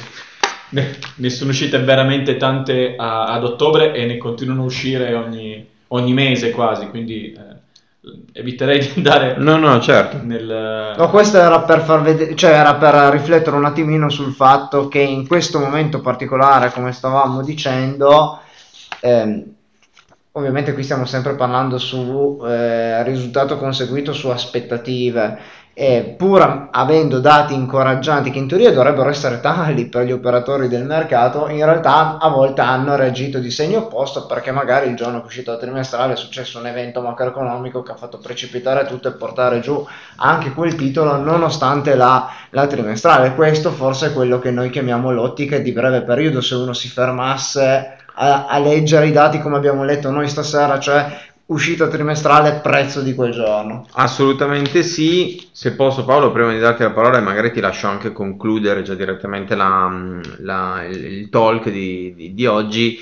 ne, 1.15 1.29
sono 1.29 1.51
uscite 1.51 1.79
veramente 1.79 2.35
tante 2.35 2.95
a, 2.97 3.27
ad 3.27 3.45
ottobre 3.45 3.93
e 3.93 4.05
ne 4.05 4.17
continuano 4.17 4.63
a 4.63 4.65
uscire 4.65 5.13
ogni, 5.13 5.65
ogni 5.87 6.13
mese 6.13 6.51
quasi, 6.51 6.87
quindi 6.87 7.31
eh, 7.31 7.60
eviterei 8.33 8.79
di 8.79 8.93
andare 8.95 9.35
no 9.37 9.57
no 9.57 9.79
certo. 9.79 10.19
nel... 10.23 10.95
no 10.97 11.09
questo 11.11 11.37
era 11.37 11.61
per 11.61 11.81
far 11.81 12.01
vedere 12.01 12.35
cioè 12.35 12.51
era 12.51 12.75
per 12.75 12.93
riflettere 13.11 13.55
un 13.55 13.65
attimino 13.65 14.09
sul 14.09 14.33
fatto 14.33 14.87
che 14.87 14.99
in 14.99 15.27
questo 15.27 15.59
momento 15.59 16.01
particolare 16.01 16.71
come 16.71 16.93
stavamo 16.93 17.43
dicendo 17.43 18.39
ehm, 19.01 19.53
ovviamente 20.31 20.73
qui 20.73 20.81
stiamo 20.81 21.05
sempre 21.05 21.35
parlando 21.35 21.77
su 21.77 22.41
eh, 22.43 23.03
risultato 23.03 23.57
conseguito 23.57 24.13
su 24.13 24.29
aspettative 24.29 25.37
e 25.73 26.15
pur 26.17 26.67
avendo 26.69 27.19
dati 27.19 27.53
incoraggianti 27.53 28.29
che 28.29 28.39
in 28.39 28.47
teoria 28.47 28.73
dovrebbero 28.73 29.09
essere 29.09 29.39
tali 29.39 29.85
per 29.85 30.03
gli 30.03 30.11
operatori 30.11 30.67
del 30.67 30.83
mercato, 30.83 31.47
in 31.47 31.63
realtà 31.63 32.17
a 32.19 32.27
volte 32.27 32.61
hanno 32.61 32.95
reagito 32.95 33.39
di 33.39 33.49
segno 33.49 33.79
opposto 33.79 34.25
perché 34.25 34.51
magari 34.51 34.89
il 34.89 34.95
giorno 34.95 35.19
che 35.19 35.23
è 35.23 35.27
uscito 35.27 35.53
il 35.53 35.59
trimestrale 35.59 36.13
è 36.13 36.17
successo 36.17 36.59
un 36.59 36.67
evento 36.67 37.01
macroeconomico 37.01 37.83
che 37.83 37.91
ha 37.91 37.95
fatto 37.95 38.17
precipitare 38.17 38.85
tutto 38.85 39.07
e 39.07 39.13
portare 39.13 39.61
giù 39.61 39.85
anche 40.17 40.51
quel 40.51 40.75
titolo 40.75 41.15
nonostante 41.15 41.95
la, 41.95 42.29
la 42.49 42.67
trimestrale. 42.67 43.33
Questo 43.33 43.71
forse 43.71 44.07
è 44.07 44.13
quello 44.13 44.39
che 44.39 44.51
noi 44.51 44.69
chiamiamo 44.69 45.11
l'ottica 45.11 45.57
di 45.57 45.71
breve 45.71 46.01
periodo, 46.01 46.41
se 46.41 46.55
uno 46.55 46.73
si 46.73 46.89
fermasse 46.89 47.95
a, 48.15 48.45
a 48.47 48.59
leggere 48.59 49.07
i 49.07 49.11
dati 49.11 49.39
come 49.39 49.55
abbiamo 49.55 49.83
letto 49.83 50.11
noi 50.11 50.27
stasera, 50.27 50.79
cioè 50.79 51.29
uscita 51.51 51.87
trimestrale 51.87 52.59
prezzo 52.61 53.01
di 53.01 53.13
quel 53.13 53.31
giorno. 53.31 53.85
Assolutamente 53.93 54.83
sì, 54.83 55.47
se 55.51 55.73
posso 55.73 56.05
Paolo 56.05 56.31
prima 56.31 56.51
di 56.51 56.59
darti 56.59 56.83
la 56.83 56.91
parola 56.91 57.19
magari 57.19 57.51
ti 57.51 57.59
lascio 57.59 57.87
anche 57.87 58.11
concludere 58.11 58.81
già 58.81 58.95
direttamente 58.95 59.55
la, 59.55 60.19
la, 60.39 60.83
il 60.89 61.29
talk 61.29 61.69
di, 61.69 62.13
di, 62.15 62.33
di 62.33 62.45
oggi 62.45 62.99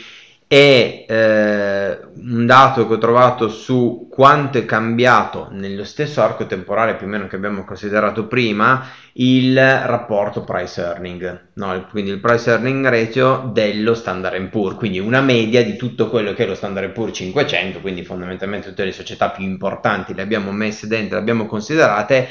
è 0.50 1.06
eh, 1.08 2.00
un 2.16 2.48
dato 2.48 2.88
che 2.88 2.94
ho 2.96 2.98
trovato 2.98 3.50
su 3.50 4.08
quanto 4.10 4.58
è 4.58 4.66
cambiato 4.66 5.50
nello 5.52 5.84
stesso 5.84 6.24
arco 6.24 6.48
temporale 6.48 6.96
più 6.96 7.06
o 7.06 7.10
meno 7.10 7.28
che 7.28 7.36
abbiamo 7.36 7.64
considerato 7.64 8.26
prima 8.26 8.84
il 9.14 9.56
rapporto 9.56 10.44
price 10.44 10.82
earning, 10.82 11.50
no? 11.54 11.86
quindi 11.92 12.10
il 12.10 12.20
price 12.20 12.50
earning 12.50 12.84
ratio 12.88 13.52
dello 13.54 13.94
Standard 13.94 14.44
Poor's, 14.48 14.76
quindi 14.76 14.98
una 14.98 15.22
media 15.22 15.64
di 15.64 15.76
tutto 15.76 16.10
quello 16.10 16.34
che 16.34 16.46
è 16.46 16.48
lo 16.48 16.56
Standard 16.56 16.94
Poor's 16.94 17.16
500, 17.16 17.80
quindi 17.80 18.04
fondamentalmente 18.04 18.70
tutte 18.70 18.86
le 18.86 18.92
società 18.92 19.30
più 19.30 19.44
importanti 19.44 20.16
le 20.16 20.24
abbiamo 20.24 20.52
messe 20.52 20.88
dentro, 20.88 21.18
le 21.18 21.22
abbiamo 21.22 21.46
considerate 21.46 22.28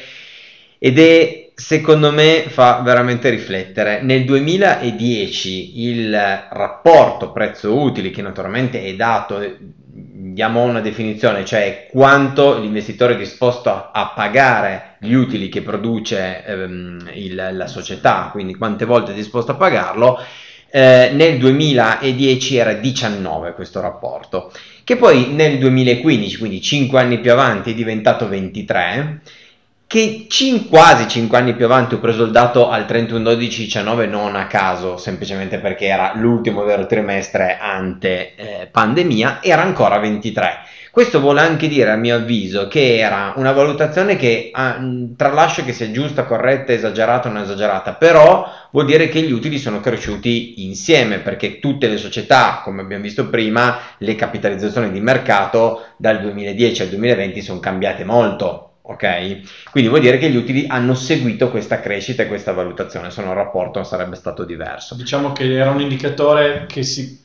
ed 0.76 0.98
è 0.98 1.47
secondo 1.58 2.12
me 2.12 2.44
fa 2.46 2.82
veramente 2.84 3.30
riflettere. 3.30 4.00
Nel 4.00 4.24
2010 4.24 5.88
il 5.88 6.12
rapporto 6.50 7.32
prezzo-utili, 7.32 8.12
che 8.12 8.22
naturalmente 8.22 8.80
è 8.84 8.94
dato, 8.94 9.44
diamo 9.58 10.62
una 10.62 10.80
definizione, 10.80 11.44
cioè 11.44 11.88
quanto 11.90 12.60
l'investitore 12.60 13.14
è 13.14 13.16
disposto 13.16 13.70
a, 13.70 14.12
pagare 14.14 14.98
gli 15.00 15.14
utili 15.14 15.48
che 15.48 15.62
produce 15.62 16.44
ehm, 16.44 17.10
il, 17.14 17.48
la 17.52 17.66
società, 17.66 18.28
quindi 18.30 18.54
quante 18.54 18.84
volte 18.84 19.10
è 19.10 19.14
disposto 19.14 19.50
a 19.50 19.56
pagarlo, 19.56 20.22
eh, 20.70 21.10
nel 21.12 21.38
2010 21.38 22.56
era 22.56 22.74
19 22.74 23.54
questo 23.54 23.80
rapporto, 23.80 24.52
che 24.84 24.94
poi 24.94 25.32
nel 25.32 25.58
2015, 25.58 26.38
quindi 26.38 26.62
5 26.62 27.00
anni 27.00 27.18
più 27.18 27.32
avanti, 27.32 27.72
è 27.72 27.74
diventato 27.74 28.28
23 28.28 29.22
che 29.88 30.26
cin- 30.28 30.68
quasi 30.68 31.08
5 31.08 31.38
anni 31.38 31.54
più 31.54 31.64
avanti 31.64 31.94
ho 31.94 31.98
preso 31.98 32.22
il 32.24 32.30
dato 32.30 32.68
al 32.68 32.84
31-12-19 32.84 34.06
non 34.06 34.36
a 34.36 34.46
caso, 34.46 34.98
semplicemente 34.98 35.60
perché 35.60 35.86
era 35.86 36.12
l'ultimo 36.14 36.62
vero 36.62 36.84
trimestre 36.84 37.56
ante 37.58 38.34
eh, 38.34 38.68
pandemia, 38.70 39.42
era 39.42 39.62
ancora 39.62 39.98
23. 39.98 40.58
Questo 40.90 41.20
vuole 41.20 41.40
anche 41.40 41.68
dire, 41.68 41.90
a 41.90 41.96
mio 41.96 42.16
avviso, 42.16 42.68
che 42.68 42.98
era 42.98 43.32
una 43.36 43.52
valutazione 43.52 44.16
che 44.16 44.50
ah, 44.52 44.78
tralascio 45.16 45.64
che 45.64 45.72
sia 45.72 45.90
giusta, 45.90 46.24
corretta, 46.24 46.72
esagerata 46.72 47.30
o 47.30 47.32
non 47.32 47.44
esagerata, 47.44 47.94
però 47.94 48.46
vuol 48.70 48.84
dire 48.84 49.08
che 49.08 49.22
gli 49.22 49.32
utili 49.32 49.58
sono 49.58 49.80
cresciuti 49.80 50.64
insieme, 50.66 51.20
perché 51.20 51.60
tutte 51.60 51.88
le 51.88 51.96
società, 51.96 52.60
come 52.62 52.82
abbiamo 52.82 53.04
visto 53.04 53.30
prima, 53.30 53.78
le 53.98 54.14
capitalizzazioni 54.16 54.90
di 54.90 55.00
mercato 55.00 55.86
dal 55.96 56.20
2010 56.20 56.82
al 56.82 56.88
2020 56.88 57.40
sono 57.40 57.60
cambiate 57.60 58.04
molto 58.04 58.67
ok? 58.90 59.70
Quindi 59.70 59.90
vuol 59.90 60.00
dire 60.00 60.18
che 60.18 60.30
gli 60.30 60.36
utili 60.36 60.66
hanno 60.66 60.94
seguito 60.94 61.50
questa 61.50 61.80
crescita 61.80 62.22
e 62.22 62.26
questa 62.26 62.52
valutazione, 62.52 63.10
se 63.10 63.22
no 63.22 63.30
il 63.30 63.36
rapporto 63.36 63.84
sarebbe 63.84 64.16
stato 64.16 64.44
diverso. 64.44 64.94
Diciamo 64.94 65.32
che 65.32 65.52
era 65.52 65.70
un 65.70 65.80
indicatore 65.80 66.64
che 66.66 66.82
si 66.82 67.20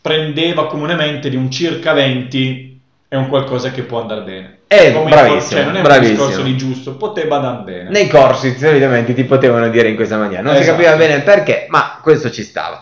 prendeva 0.00 0.66
comunemente 0.66 1.30
di 1.30 1.36
un 1.36 1.50
circa 1.50 1.92
20 1.92 2.80
è 3.08 3.16
un 3.16 3.28
qualcosa 3.28 3.70
che 3.70 3.82
può 3.82 4.02
andare 4.02 4.20
bene. 4.20 4.58
Eh, 4.68 4.92
bravissimo, 4.92 5.60
cioè, 5.60 5.64
non 5.64 5.76
è 5.76 5.80
bravissimo. 5.80 6.22
un 6.22 6.28
discorso 6.28 6.46
di 6.46 6.56
giusto, 6.58 6.96
poteva 6.96 7.36
andare 7.36 7.62
bene. 7.62 7.88
Nei 7.88 8.06
corsi 8.06 8.54
solitamente 8.58 9.14
ti 9.14 9.24
potevano 9.24 9.70
dire 9.70 9.88
in 9.88 9.96
questa 9.96 10.18
maniera, 10.18 10.42
non 10.42 10.56
esatto. 10.56 10.66
si 10.66 10.70
capiva 10.72 10.96
bene 10.96 11.22
perché, 11.22 11.66
ma 11.70 12.00
questo 12.02 12.30
ci 12.30 12.42
stava. 12.42 12.80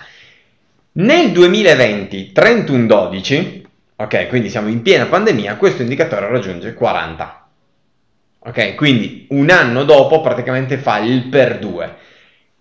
Nel 0.93 1.31
2020, 1.31 2.33
31-12, 2.35 3.63
ok, 3.95 4.27
quindi 4.27 4.51
siamo 4.51 4.67
in 4.67 4.83
piena 4.83 5.05
pandemia, 5.07 5.55
questo 5.55 5.83
indicatore 5.83 6.29
raggiunge 6.29 6.75
40. 6.75 7.46
Ok, 8.47 8.77
quindi 8.77 9.27
un 9.31 9.51
anno 9.51 9.83
dopo 9.83 10.21
praticamente 10.21 10.79
fa 10.79 10.99
il 10.99 11.27
per 11.27 11.59
2. 11.59 11.97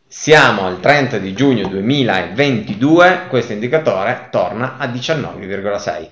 Siamo 0.08 0.66
al 0.66 0.80
30 0.80 1.20
di 1.20 1.34
giugno 1.36 1.68
2022, 1.68 3.28
questo 3.30 3.54
indicatore 3.54 4.30
torna 4.32 4.78
a 4.78 4.88
19,6. 4.88 6.10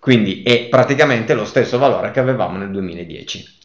Quindi 0.00 0.42
è 0.42 0.64
praticamente 0.64 1.34
lo 1.34 1.44
stesso 1.44 1.78
valore 1.78 2.10
che 2.10 2.18
avevamo 2.18 2.58
nel 2.58 2.72
2010. 2.72 3.58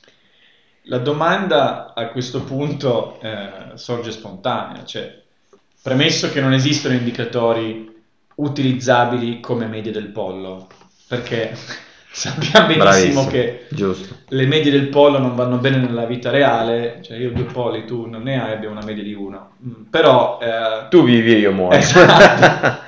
La 0.84 1.00
domanda 1.00 1.94
a 1.96 2.10
questo 2.10 2.44
punto 2.44 3.20
eh, 3.20 3.72
sorge 3.74 4.12
spontanea, 4.12 4.86
cioè 4.86 5.20
premesso 5.82 6.30
che 6.30 6.42
non 6.42 6.54
esistono 6.54 6.94
indicatori 6.94 7.92
utilizzabili 8.36 9.40
come 9.40 9.66
media 9.66 9.92
del 9.92 10.10
pollo, 10.10 10.68
perché 11.08 11.56
sappiamo 12.12 12.68
benissimo 12.68 13.26
Bravissimo, 13.26 13.26
che 13.26 13.68
giusto. 13.70 14.18
le 14.30 14.46
medie 14.46 14.72
del 14.72 14.90
pollo 14.90 15.18
non 15.20 15.36
vanno 15.36 15.58
bene 15.58 15.78
nella 15.78 16.06
vita 16.06 16.30
reale, 16.30 17.00
cioè 17.04 17.18
io 17.18 17.32
due 17.32 17.46
polli, 17.46 17.86
tu 17.86 18.06
non 18.08 18.24
ne 18.24 18.42
hai, 18.42 18.52
abbiamo 18.54 18.76
una 18.76 18.86
media 18.86 19.04
di 19.04 19.14
uno, 19.14 19.56
Mm, 19.64 19.84
però... 19.90 20.40
eh, 20.42 20.88
Tu 20.90 21.04
vivi 21.04 21.34
e 21.34 21.38
io 21.40 21.52
muoio. 21.52 21.78
Esatto. 21.78 22.88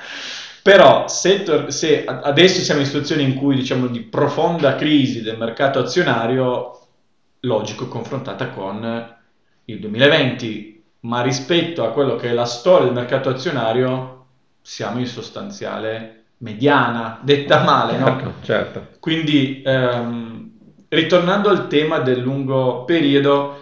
Però 0.62 1.08
se, 1.08 1.42
tor- 1.42 1.72
se 1.72 2.04
a- 2.04 2.20
adesso 2.20 2.60
siamo 2.60 2.80
in 2.80 2.86
situazioni 2.86 3.24
in 3.24 3.34
cui 3.34 3.56
diciamo 3.56 3.88
di 3.88 4.00
profonda 4.02 4.76
crisi 4.76 5.20
del 5.22 5.36
mercato 5.36 5.80
azionario, 5.80 6.78
logico 7.40 7.88
confrontata 7.88 8.48
con 8.50 9.16
il 9.64 9.80
2020, 9.80 10.84
ma 11.00 11.20
rispetto 11.22 11.84
a 11.84 11.90
quello 11.90 12.14
che 12.16 12.28
è 12.28 12.32
la 12.32 12.44
storia 12.44 12.84
del 12.86 12.94
mercato 12.94 13.28
azionario 13.28 14.26
siamo 14.60 15.00
in 15.00 15.06
sostanziale 15.06 16.21
mediana, 16.42 17.20
detta 17.22 17.62
male, 17.62 17.98
no? 17.98 18.06
certo, 18.06 18.32
certo. 18.42 18.86
Quindi, 18.98 19.62
ehm, 19.64 20.50
ritornando 20.88 21.48
al 21.48 21.68
tema 21.68 22.00
del 22.00 22.20
lungo 22.20 22.84
periodo, 22.84 23.60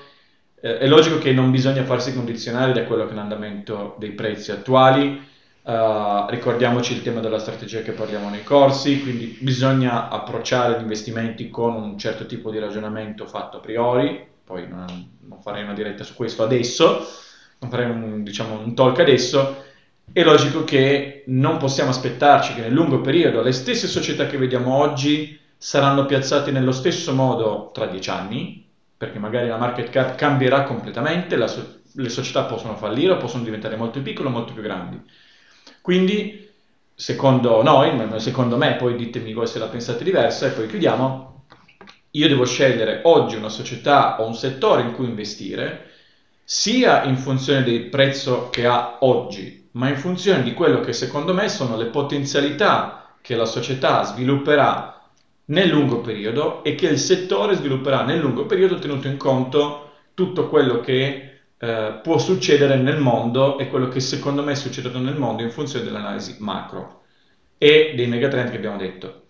eh, 0.61 0.79
è 0.79 0.87
logico 0.87 1.19
che 1.19 1.33
non 1.33 1.51
bisogna 1.51 1.85
farsi 1.85 2.15
condizionare 2.15 2.73
da 2.73 2.85
quello 2.85 3.07
che 3.07 3.13
è 3.13 3.15
l'andamento 3.15 3.97
dei 3.99 4.13
prezzi 4.13 4.51
attuali. 4.51 5.29
Eh, 5.63 6.27
ricordiamoci 6.29 6.95
il 6.95 7.03
tema 7.03 7.21
della 7.21 7.39
strategia 7.39 7.83
che 7.83 7.93
parliamo 7.93 8.31
nei 8.31 8.43
corsi, 8.43 9.03
quindi 9.03 9.37
bisogna 9.41 10.09
approcciare 10.09 10.79
gli 10.79 10.83
investimenti 10.83 11.51
con 11.51 11.75
un 11.75 11.99
certo 11.99 12.25
tipo 12.27 12.51
di 12.51 12.59
ragionamento 12.59 13.27
fatto 13.27 13.59
a 13.59 13.61
priori. 13.61 14.27
Poi 14.43 14.67
non, 14.67 14.87
non 15.29 15.41
farei 15.43 15.63
una 15.63 15.75
diretta 15.75 16.03
su 16.03 16.15
questo 16.15 16.43
adesso, 16.43 17.07
non 17.59 17.71
farei 17.71 17.91
un, 17.91 18.23
diciamo, 18.23 18.59
un 18.59 18.75
talk 18.75 18.99
adesso. 19.01 19.69
È 20.13 20.25
logico 20.25 20.65
che 20.65 21.23
non 21.27 21.59
possiamo 21.59 21.91
aspettarci 21.91 22.55
che 22.55 22.63
nel 22.63 22.73
lungo 22.73 23.01
periodo 23.01 23.43
le 23.43 23.53
stesse 23.53 23.87
società 23.87 24.27
che 24.27 24.39
vediamo 24.39 24.75
oggi 24.75 25.39
saranno 25.57 26.05
piazzate 26.05 26.51
nello 26.51 26.73
stesso 26.73 27.15
modo 27.15 27.71
tra 27.73 27.87
dieci 27.87 28.11
anni, 28.11 28.67
perché 28.97 29.21
magari 29.21 29.47
la 29.47 29.57
market 29.57 29.89
cap 29.91 30.17
cambierà 30.17 30.65
completamente, 30.65 31.47
so- 31.47 31.83
le 31.93 32.09
società 32.09 32.43
possono 32.43 32.75
fallire 32.75 33.13
o 33.13 33.19
possono 33.19 33.45
diventare 33.45 33.77
molto 33.77 34.03
piccole 34.03 34.29
o 34.29 34.33
molto 34.33 34.53
più 34.53 34.63
grandi. 34.63 35.01
Quindi 35.81 36.51
secondo 36.93 37.63
noi, 37.63 38.21
secondo 38.21 38.57
me, 38.57 38.75
poi 38.75 38.97
ditemi 38.97 39.33
voi 39.33 39.47
se 39.47 39.61
la 39.61 39.69
pensate 39.69 40.03
diversa 40.03 40.47
e 40.47 40.51
poi 40.51 40.67
chiudiamo, 40.67 41.45
io 42.11 42.29
devo 42.29 42.45
scegliere 42.45 43.03
oggi 43.05 43.37
una 43.37 43.49
società 43.49 44.21
o 44.21 44.27
un 44.27 44.35
settore 44.35 44.83
in 44.83 44.93
cui 44.93 45.07
investire, 45.07 45.89
sia 46.43 47.05
in 47.05 47.17
funzione 47.17 47.63
del 47.63 47.85
prezzo 47.85 48.51
che 48.51 48.67
ha 48.67 48.97
oggi, 49.01 49.60
ma 49.73 49.89
in 49.89 49.97
funzione 49.97 50.43
di 50.43 50.53
quello 50.53 50.81
che 50.81 50.93
secondo 50.93 51.33
me 51.33 51.49
sono 51.49 51.77
le 51.77 51.87
potenzialità 51.87 53.15
che 53.21 53.37
la 53.37 53.45
società 53.45 54.03
svilupperà 54.05 55.01
nel 55.47 55.69
lungo 55.69 56.01
periodo 56.01 56.63
e 56.65 56.75
che 56.75 56.87
il 56.87 56.99
settore 56.99 57.55
svilupperà 57.55 58.03
nel 58.03 58.19
lungo 58.19 58.47
periodo 58.47 58.79
tenuto 58.79 59.09
in 59.09 59.17
conto 59.17 59.91
tutto 60.15 60.49
quello 60.49 60.81
che 60.81 61.31
eh, 61.59 62.01
può 62.03 62.19
succedere 62.19 62.77
nel 62.77 62.99
mondo 62.99 63.59
e 63.59 63.69
quello 63.69 63.89
che 63.89 64.01
secondo 64.01 64.43
me 64.43 64.53
è 64.53 64.57
succeduto 64.57 64.99
nel 64.99 65.17
mondo 65.17 65.43
in 65.43 65.51
funzione 65.51 65.85
dell'analisi 65.85 66.37
macro 66.39 67.03
e 67.59 67.93
dei 67.95 68.07
megatrend 68.07 68.51
che 68.51 68.57
abbiamo 68.57 68.77
detto. 68.77 69.25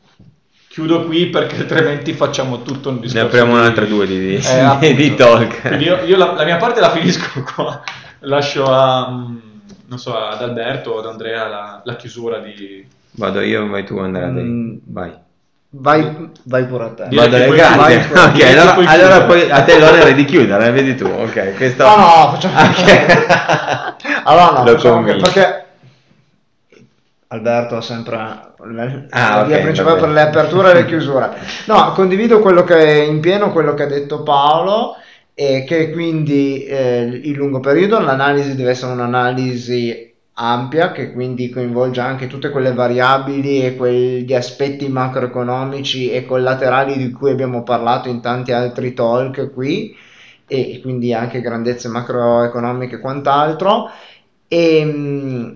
Chiudo 0.68 1.04
qui 1.06 1.26
perché 1.26 1.56
altrimenti 1.56 2.12
facciamo 2.12 2.62
tutto 2.62 2.90
un 2.90 3.00
discorso. 3.00 3.16
Ne 3.16 3.22
apriamo 3.22 3.54
un'altra 3.54 3.84
due 3.86 4.06
di, 4.06 4.36
eh, 4.36 4.94
di 4.94 5.14
talk. 5.16 5.76
io, 5.80 6.04
io 6.04 6.16
la, 6.16 6.34
la, 6.34 6.44
mia 6.44 6.58
parte 6.58 6.78
la 6.78 6.90
finisco 6.90 7.42
qua, 7.54 7.82
lascio 8.20 8.64
a, 8.66 9.26
non 9.90 9.98
so, 9.98 10.16
ad 10.16 10.40
Alberto 10.40 10.92
o 10.92 10.98
ad 11.00 11.06
Andrea 11.06 11.48
la, 11.48 11.80
la 11.82 11.96
chiusura 11.96 12.38
di... 12.38 12.86
Vado 13.12 13.40
io, 13.40 13.66
vai 13.66 13.84
tu 13.84 13.98
Andrea, 13.98 14.28
mm. 14.28 14.76
vai. 14.84 15.12
Vai, 15.72 16.30
vai 16.44 16.64
pure 16.64 16.84
a 16.84 16.88
te. 16.90 17.08
Vado 17.10 17.34
alle 17.36 17.48
grazie. 17.48 18.06
Ok, 18.14 18.40
allora, 18.40 18.74
poi, 18.74 18.86
allora 18.86 19.22
poi 19.22 19.50
a 19.50 19.62
te 19.64 19.80
l'onere 19.80 20.14
di 20.14 20.24
chiudere, 20.24 20.70
vedi 20.70 20.94
tu. 20.94 21.06
Ok, 21.06 21.56
questo... 21.56 21.84
No, 21.84 21.96
no, 21.96 22.32
facciamo 22.32 22.54
okay. 22.70 23.06
allora 24.22 24.50
no, 24.50 24.64
Lo 24.64 24.72
facciamo 24.72 25.02
che, 25.02 25.16
perché 25.16 25.66
Alberto 27.26 27.76
ha 27.76 27.80
sempre 27.80 28.16
ah, 28.16 28.52
la 28.58 29.42
via 29.42 29.56
okay, 29.56 29.62
principale 29.62 29.98
per 29.98 30.08
le 30.10 30.20
aperture 30.20 30.70
e 30.70 30.74
le 30.74 30.84
chiusure. 30.86 31.30
No, 31.66 31.92
condivido 31.94 32.38
quello 32.38 32.62
che 32.62 33.04
in 33.08 33.18
pieno 33.18 33.50
quello 33.50 33.74
che 33.74 33.82
ha 33.82 33.88
detto 33.88 34.22
Paolo 34.22 34.94
e 35.40 35.64
che 35.64 35.90
quindi 35.90 36.64
eh, 36.64 37.00
il 37.00 37.34
lungo 37.34 37.60
periodo 37.60 37.98
l'analisi 37.98 38.54
deve 38.54 38.72
essere 38.72 38.92
un'analisi 38.92 40.12
ampia 40.34 40.92
che 40.92 41.12
quindi 41.12 41.48
coinvolge 41.48 42.00
anche 42.00 42.26
tutte 42.26 42.50
quelle 42.50 42.74
variabili 42.74 43.64
e 43.64 43.74
quegli 43.74 44.34
aspetti 44.34 44.86
macroeconomici 44.90 46.10
e 46.10 46.26
collaterali 46.26 46.98
di 46.98 47.10
cui 47.10 47.30
abbiamo 47.30 47.62
parlato 47.62 48.10
in 48.10 48.20
tanti 48.20 48.52
altri 48.52 48.92
talk 48.92 49.50
qui 49.54 49.96
e 50.46 50.78
quindi 50.82 51.14
anche 51.14 51.40
grandezze 51.40 51.88
macroeconomiche 51.88 52.96
e 52.96 53.00
quant'altro. 53.00 53.88
E 54.46 54.84
mm, 54.84 55.52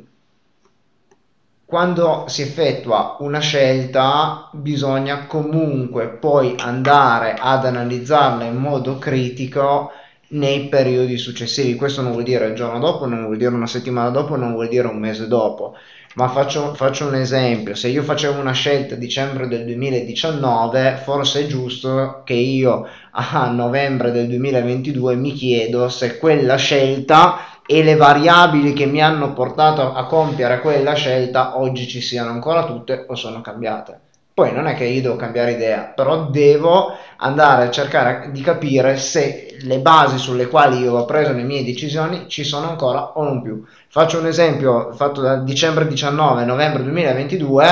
quando 1.66 2.24
si 2.28 2.42
effettua 2.42 3.16
una 3.20 3.40
scelta 3.40 4.50
bisogna 4.52 5.26
comunque 5.26 6.08
poi 6.08 6.54
andare 6.58 7.36
ad 7.38 7.64
analizzarla 7.64 8.44
in 8.44 8.56
modo 8.56 8.98
critico 8.98 9.90
nei 10.28 10.68
periodi 10.68 11.16
successivi. 11.16 11.74
Questo 11.74 12.02
non 12.02 12.12
vuol 12.12 12.24
dire 12.24 12.46
il 12.46 12.54
giorno 12.54 12.78
dopo, 12.78 13.06
non 13.06 13.24
vuol 13.24 13.36
dire 13.36 13.54
una 13.54 13.66
settimana 13.66 14.10
dopo, 14.10 14.36
non 14.36 14.52
vuol 14.52 14.68
dire 14.68 14.88
un 14.88 14.98
mese 14.98 15.26
dopo. 15.26 15.74
Ma 16.16 16.28
faccio, 16.28 16.74
faccio 16.74 17.08
un 17.08 17.16
esempio, 17.16 17.74
se 17.74 17.88
io 17.88 18.02
facevo 18.04 18.38
una 18.38 18.52
scelta 18.52 18.94
a 18.94 18.98
dicembre 18.98 19.48
del 19.48 19.64
2019, 19.64 21.00
forse 21.02 21.40
è 21.40 21.46
giusto 21.46 22.22
che 22.24 22.34
io 22.34 22.86
a 23.10 23.50
novembre 23.50 24.12
del 24.12 24.28
2022 24.28 25.16
mi 25.16 25.32
chiedo 25.32 25.88
se 25.88 26.18
quella 26.18 26.54
scelta 26.54 27.53
e 27.66 27.82
le 27.82 27.96
variabili 27.96 28.72
che 28.74 28.86
mi 28.86 29.02
hanno 29.02 29.32
portato 29.32 29.94
a 29.94 30.06
compiere 30.06 30.60
quella 30.60 30.92
scelta 30.92 31.58
oggi 31.58 31.88
ci 31.88 32.00
siano 32.00 32.30
ancora 32.30 32.64
tutte 32.64 33.06
o 33.08 33.14
sono 33.14 33.40
cambiate. 33.40 34.00
Poi 34.34 34.52
non 34.52 34.66
è 34.66 34.74
che 34.74 34.84
io 34.84 35.00
devo 35.00 35.16
cambiare 35.16 35.52
idea, 35.52 35.92
però 35.94 36.26
devo 36.26 36.92
andare 37.18 37.66
a 37.66 37.70
cercare 37.70 38.30
di 38.32 38.42
capire 38.42 38.96
se 38.96 39.56
le 39.60 39.78
basi 39.78 40.18
sulle 40.18 40.48
quali 40.48 40.80
io 40.80 40.94
ho 40.94 41.04
preso 41.04 41.32
le 41.32 41.44
mie 41.44 41.64
decisioni 41.64 42.24
ci 42.28 42.42
sono 42.42 42.68
ancora 42.68 43.12
o 43.16 43.22
non 43.22 43.40
più. 43.40 43.64
Faccio 43.88 44.18
un 44.18 44.26
esempio 44.26 44.92
fatto 44.92 45.20
da 45.20 45.36
dicembre 45.36 45.86
19 45.86 46.44
novembre 46.44 46.82
2022, 46.82 47.66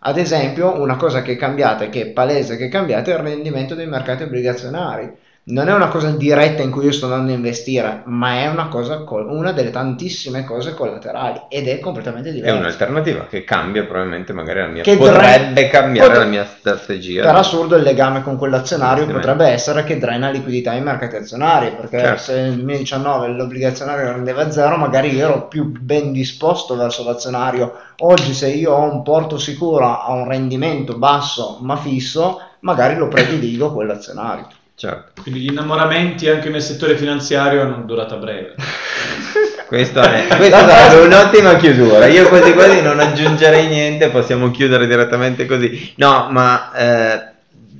ad 0.00 0.18
esempio 0.18 0.80
una 0.80 0.96
cosa 0.96 1.22
che 1.22 1.32
è 1.32 1.36
cambiata 1.36 1.88
che 1.88 2.02
è 2.02 2.06
palese 2.06 2.56
che 2.56 2.66
è 2.66 2.68
cambiata 2.68 3.10
è 3.10 3.14
il 3.14 3.20
rendimento 3.20 3.74
dei 3.74 3.86
mercati 3.86 4.24
obbligazionari 4.24 5.12
non 5.48 5.68
è 5.68 5.72
una 5.72 5.88
cosa 5.88 6.10
diretta 6.10 6.62
in 6.62 6.70
cui 6.70 6.84
io 6.84 6.92
sto 6.92 7.06
andando 7.06 7.32
a 7.32 7.36
investire, 7.36 8.02
ma 8.06 8.40
è 8.40 8.48
una, 8.48 8.68
cosa, 8.68 9.04
una 9.08 9.52
delle 9.52 9.70
tantissime 9.70 10.44
cose 10.44 10.74
collaterali 10.74 11.42
ed 11.48 11.68
è 11.68 11.78
completamente 11.78 12.32
diversa. 12.32 12.54
È 12.54 12.58
un'alternativa 12.58 13.26
che 13.26 13.44
cambia 13.44 13.84
probabilmente 13.84 14.34
magari 14.34 14.60
la 14.60 14.66
mia... 14.66 14.82
Che 14.82 14.96
potrebbe 14.96 15.52
dre- 15.54 15.68
cambiare 15.68 16.08
pot- 16.08 16.18
la 16.18 16.24
mia 16.24 16.44
strategia. 16.44 17.22
Per 17.22 17.34
assurdo 17.34 17.76
il 17.76 17.82
legame 17.82 18.22
con 18.22 18.36
quell'azionario 18.36 19.06
potrebbe 19.06 19.46
essere 19.46 19.84
che 19.84 19.96
drena 19.96 20.28
liquidità 20.28 20.72
ai 20.72 20.82
mercati 20.82 21.16
azionari, 21.16 21.70
perché 21.70 21.98
certo. 21.98 22.22
se 22.22 22.40
nel 22.42 22.54
2019 22.56 23.28
l'obbligazionario 23.28 24.12
rendeva 24.12 24.50
zero, 24.50 24.76
magari 24.76 25.14
io 25.14 25.24
ero 25.24 25.48
più 25.48 25.64
ben 25.64 26.12
disposto 26.12 26.76
verso 26.76 27.04
l'azionario. 27.04 27.74
Oggi 28.00 28.34
se 28.34 28.48
io 28.48 28.72
ho 28.74 28.92
un 28.92 29.02
porto 29.02 29.38
sicuro 29.38 29.86
a 29.86 30.12
un 30.12 30.28
rendimento 30.28 30.98
basso 30.98 31.58
ma 31.62 31.76
fisso, 31.76 32.38
magari 32.60 32.96
lo 32.96 33.08
prediligo 33.08 33.72
quell'azionario. 33.72 34.57
Certo. 34.78 35.22
Quindi 35.22 35.40
gli 35.40 35.50
innamoramenti 35.50 36.28
anche 36.28 36.50
nel 36.50 36.62
settore 36.62 36.96
finanziario 36.96 37.62
hanno 37.62 37.82
durata 37.84 38.14
breve. 38.14 38.54
Questo 39.66 40.00
è, 40.00 40.28
questa 40.38 40.68
sarebbe 40.68 41.04
un'ottima 41.04 41.56
chiusura. 41.56 42.06
Io 42.06 42.28
quasi 42.28 42.52
quasi 42.54 42.80
non 42.80 43.00
aggiungerei 43.00 43.66
niente, 43.66 44.08
possiamo 44.08 44.52
chiudere 44.52 44.86
direttamente 44.86 45.46
così. 45.46 45.92
No, 45.96 46.28
ma 46.30 46.72
eh, 46.72 47.32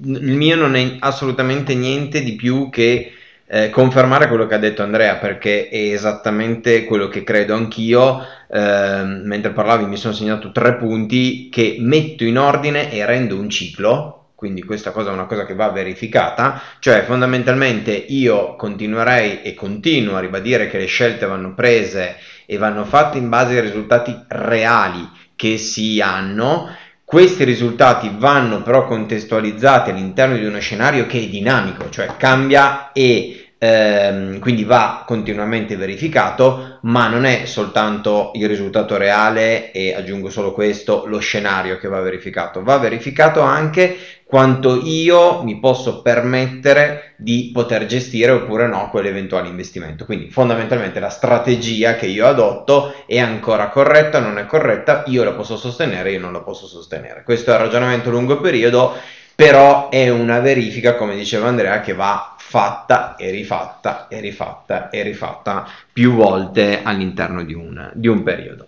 il 0.07 0.35
mio 0.35 0.57
non 0.57 0.75
è 0.75 0.97
assolutamente 0.99 1.75
niente 1.77 2.21
di 2.21 2.35
più 2.35 2.69
che 2.69 3.13
eh, 3.47 3.71
confermare 3.71 4.27
quello 4.27 4.47
che 4.47 4.57
ha 4.57 4.59
detto 4.59 4.83
Andrea, 4.83 5.15
perché 5.15 5.69
è 5.69 5.93
esattamente 5.93 6.85
quello 6.85 7.07
che 7.07 7.23
credo 7.23 7.55
anch'io. 7.55 8.23
Eh, 8.51 9.03
mentre 9.25 9.53
parlavi 9.53 9.87
mi 9.87 9.97
sono 9.97 10.15
segnato 10.15 10.51
tre 10.51 10.75
punti 10.75 11.49
che 11.49 11.77
metto 11.79 12.25
in 12.25 12.39
ordine 12.39 12.93
e 12.93 13.07
rendo 13.07 13.39
un 13.39 13.49
ciclo 13.49 14.18
quindi 14.39 14.63
questa 14.63 14.93
cosa 14.93 15.11
è 15.11 15.13
una 15.13 15.27
cosa 15.27 15.45
che 15.45 15.57
va 15.57 15.71
verificata, 15.71 16.63
cioè 16.79 17.03
fondamentalmente 17.03 17.91
io 17.91 18.55
continuerei 18.55 19.43
e 19.43 19.53
continuo 19.55 20.15
a 20.15 20.21
ribadire 20.21 20.69
che 20.69 20.79
le 20.79 20.87
scelte 20.87 21.27
vanno 21.27 21.55
prese 21.55 22.15
e 22.47 22.57
vanno 22.57 22.85
fatte 22.85 23.19
in 23.19 23.29
base 23.29 23.57
ai 23.57 23.63
risultati 23.63 24.17
reali 24.29 25.11
che 25.35 25.59
si 25.59 26.01
hanno. 26.01 26.73
Questi 27.05 27.43
risultati 27.43 28.15
vanno 28.17 28.63
però 28.63 28.87
contestualizzati 28.87 29.91
all'interno 29.91 30.37
di 30.37 30.45
uno 30.45 30.61
scenario 30.61 31.07
che 31.07 31.19
è 31.19 31.27
dinamico, 31.27 31.91
cioè 31.91 32.15
cambia 32.17 32.93
e 32.93 33.49
ehm, 33.59 34.39
quindi 34.39 34.65
va 34.65 35.03
continuamente 35.05 35.77
verificato, 35.77 36.79
ma 36.83 37.09
non 37.09 37.25
è 37.25 37.45
soltanto 37.45 38.31
il 38.35 38.47
risultato 38.47 38.97
reale 38.97 39.73
e 39.73 39.95
aggiungo 39.95 40.31
solo 40.31 40.53
questo, 40.53 41.05
lo 41.07 41.19
scenario 41.19 41.77
che 41.79 41.89
va 41.89 42.01
verificato, 42.01 42.63
va 42.63 42.79
verificato 42.79 43.41
anche 43.41 43.97
quanto 44.29 44.83
io 44.85 45.43
mi 45.43 45.59
posso 45.59 46.03
permettere 46.03 47.15
di 47.17 47.49
poter 47.51 47.87
gestire 47.87 48.31
oppure 48.31 48.67
no 48.67 48.91
quell'eventuale 48.91 49.49
investimento. 49.49 50.05
Quindi 50.05 50.29
fondamentalmente 50.29 51.01
la 51.01 51.09
strategia 51.09 51.95
che 51.95 52.05
io 52.05 52.27
adotto 52.27 52.95
è 53.07 53.19
ancora 53.19 53.71
corretta, 53.71 54.21
non 54.21 54.37
è 54.37 54.45
corretta, 54.45 55.05
io 55.07 55.25
la 55.25 55.33
posso 55.33 55.57
sostenere, 55.57 56.13
io 56.13 56.21
non 56.21 56.35
la 56.35 56.43
posso 56.43 56.67
sostenere. 56.67 57.23
Questo 57.23 57.53
è 57.53 57.55
il 57.55 57.61
ragionamento 57.61 58.11
a 58.11 58.13
lungo 58.13 58.39
periodo, 58.39 58.97
però 59.35 59.89
è 59.89 60.11
una 60.11 60.41
verifica, 60.41 60.95
come 60.95 61.17
diceva 61.17 61.49
Andrea, 61.49 61.81
che 61.81 61.95
va 61.95 62.35
fatta 62.37 63.17
e 63.17 63.31
rifatta 63.31 64.09
e 64.09 64.21
rifatta 64.21 64.91
e 64.91 65.03
rifatta 65.03 65.67
più 65.91 66.13
volte 66.13 66.83
all'interno 66.83 67.43
di 67.45 67.55
un, 67.55 67.91
di 67.95 68.09
un 68.09 68.23
periodo. 68.23 68.67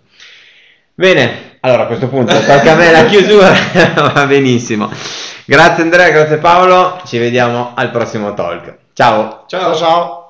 Bene, 0.95 1.50
allora 1.61 1.83
a 1.83 1.85
questo 1.85 2.07
punto 2.07 2.33
tocca 2.33 2.73
a 2.73 2.75
me 2.75 2.91
la 2.91 3.05
chiusura, 3.05 3.51
va 4.13 4.25
benissimo. 4.25 4.89
Grazie 5.45 5.83
Andrea, 5.83 6.09
grazie 6.09 6.37
Paolo, 6.37 7.01
ci 7.05 7.17
vediamo 7.17 7.71
al 7.75 7.91
prossimo 7.91 8.33
talk. 8.33 8.75
Ciao. 8.93 9.45
Ciao 9.47 9.75
ciao. 9.75 10.20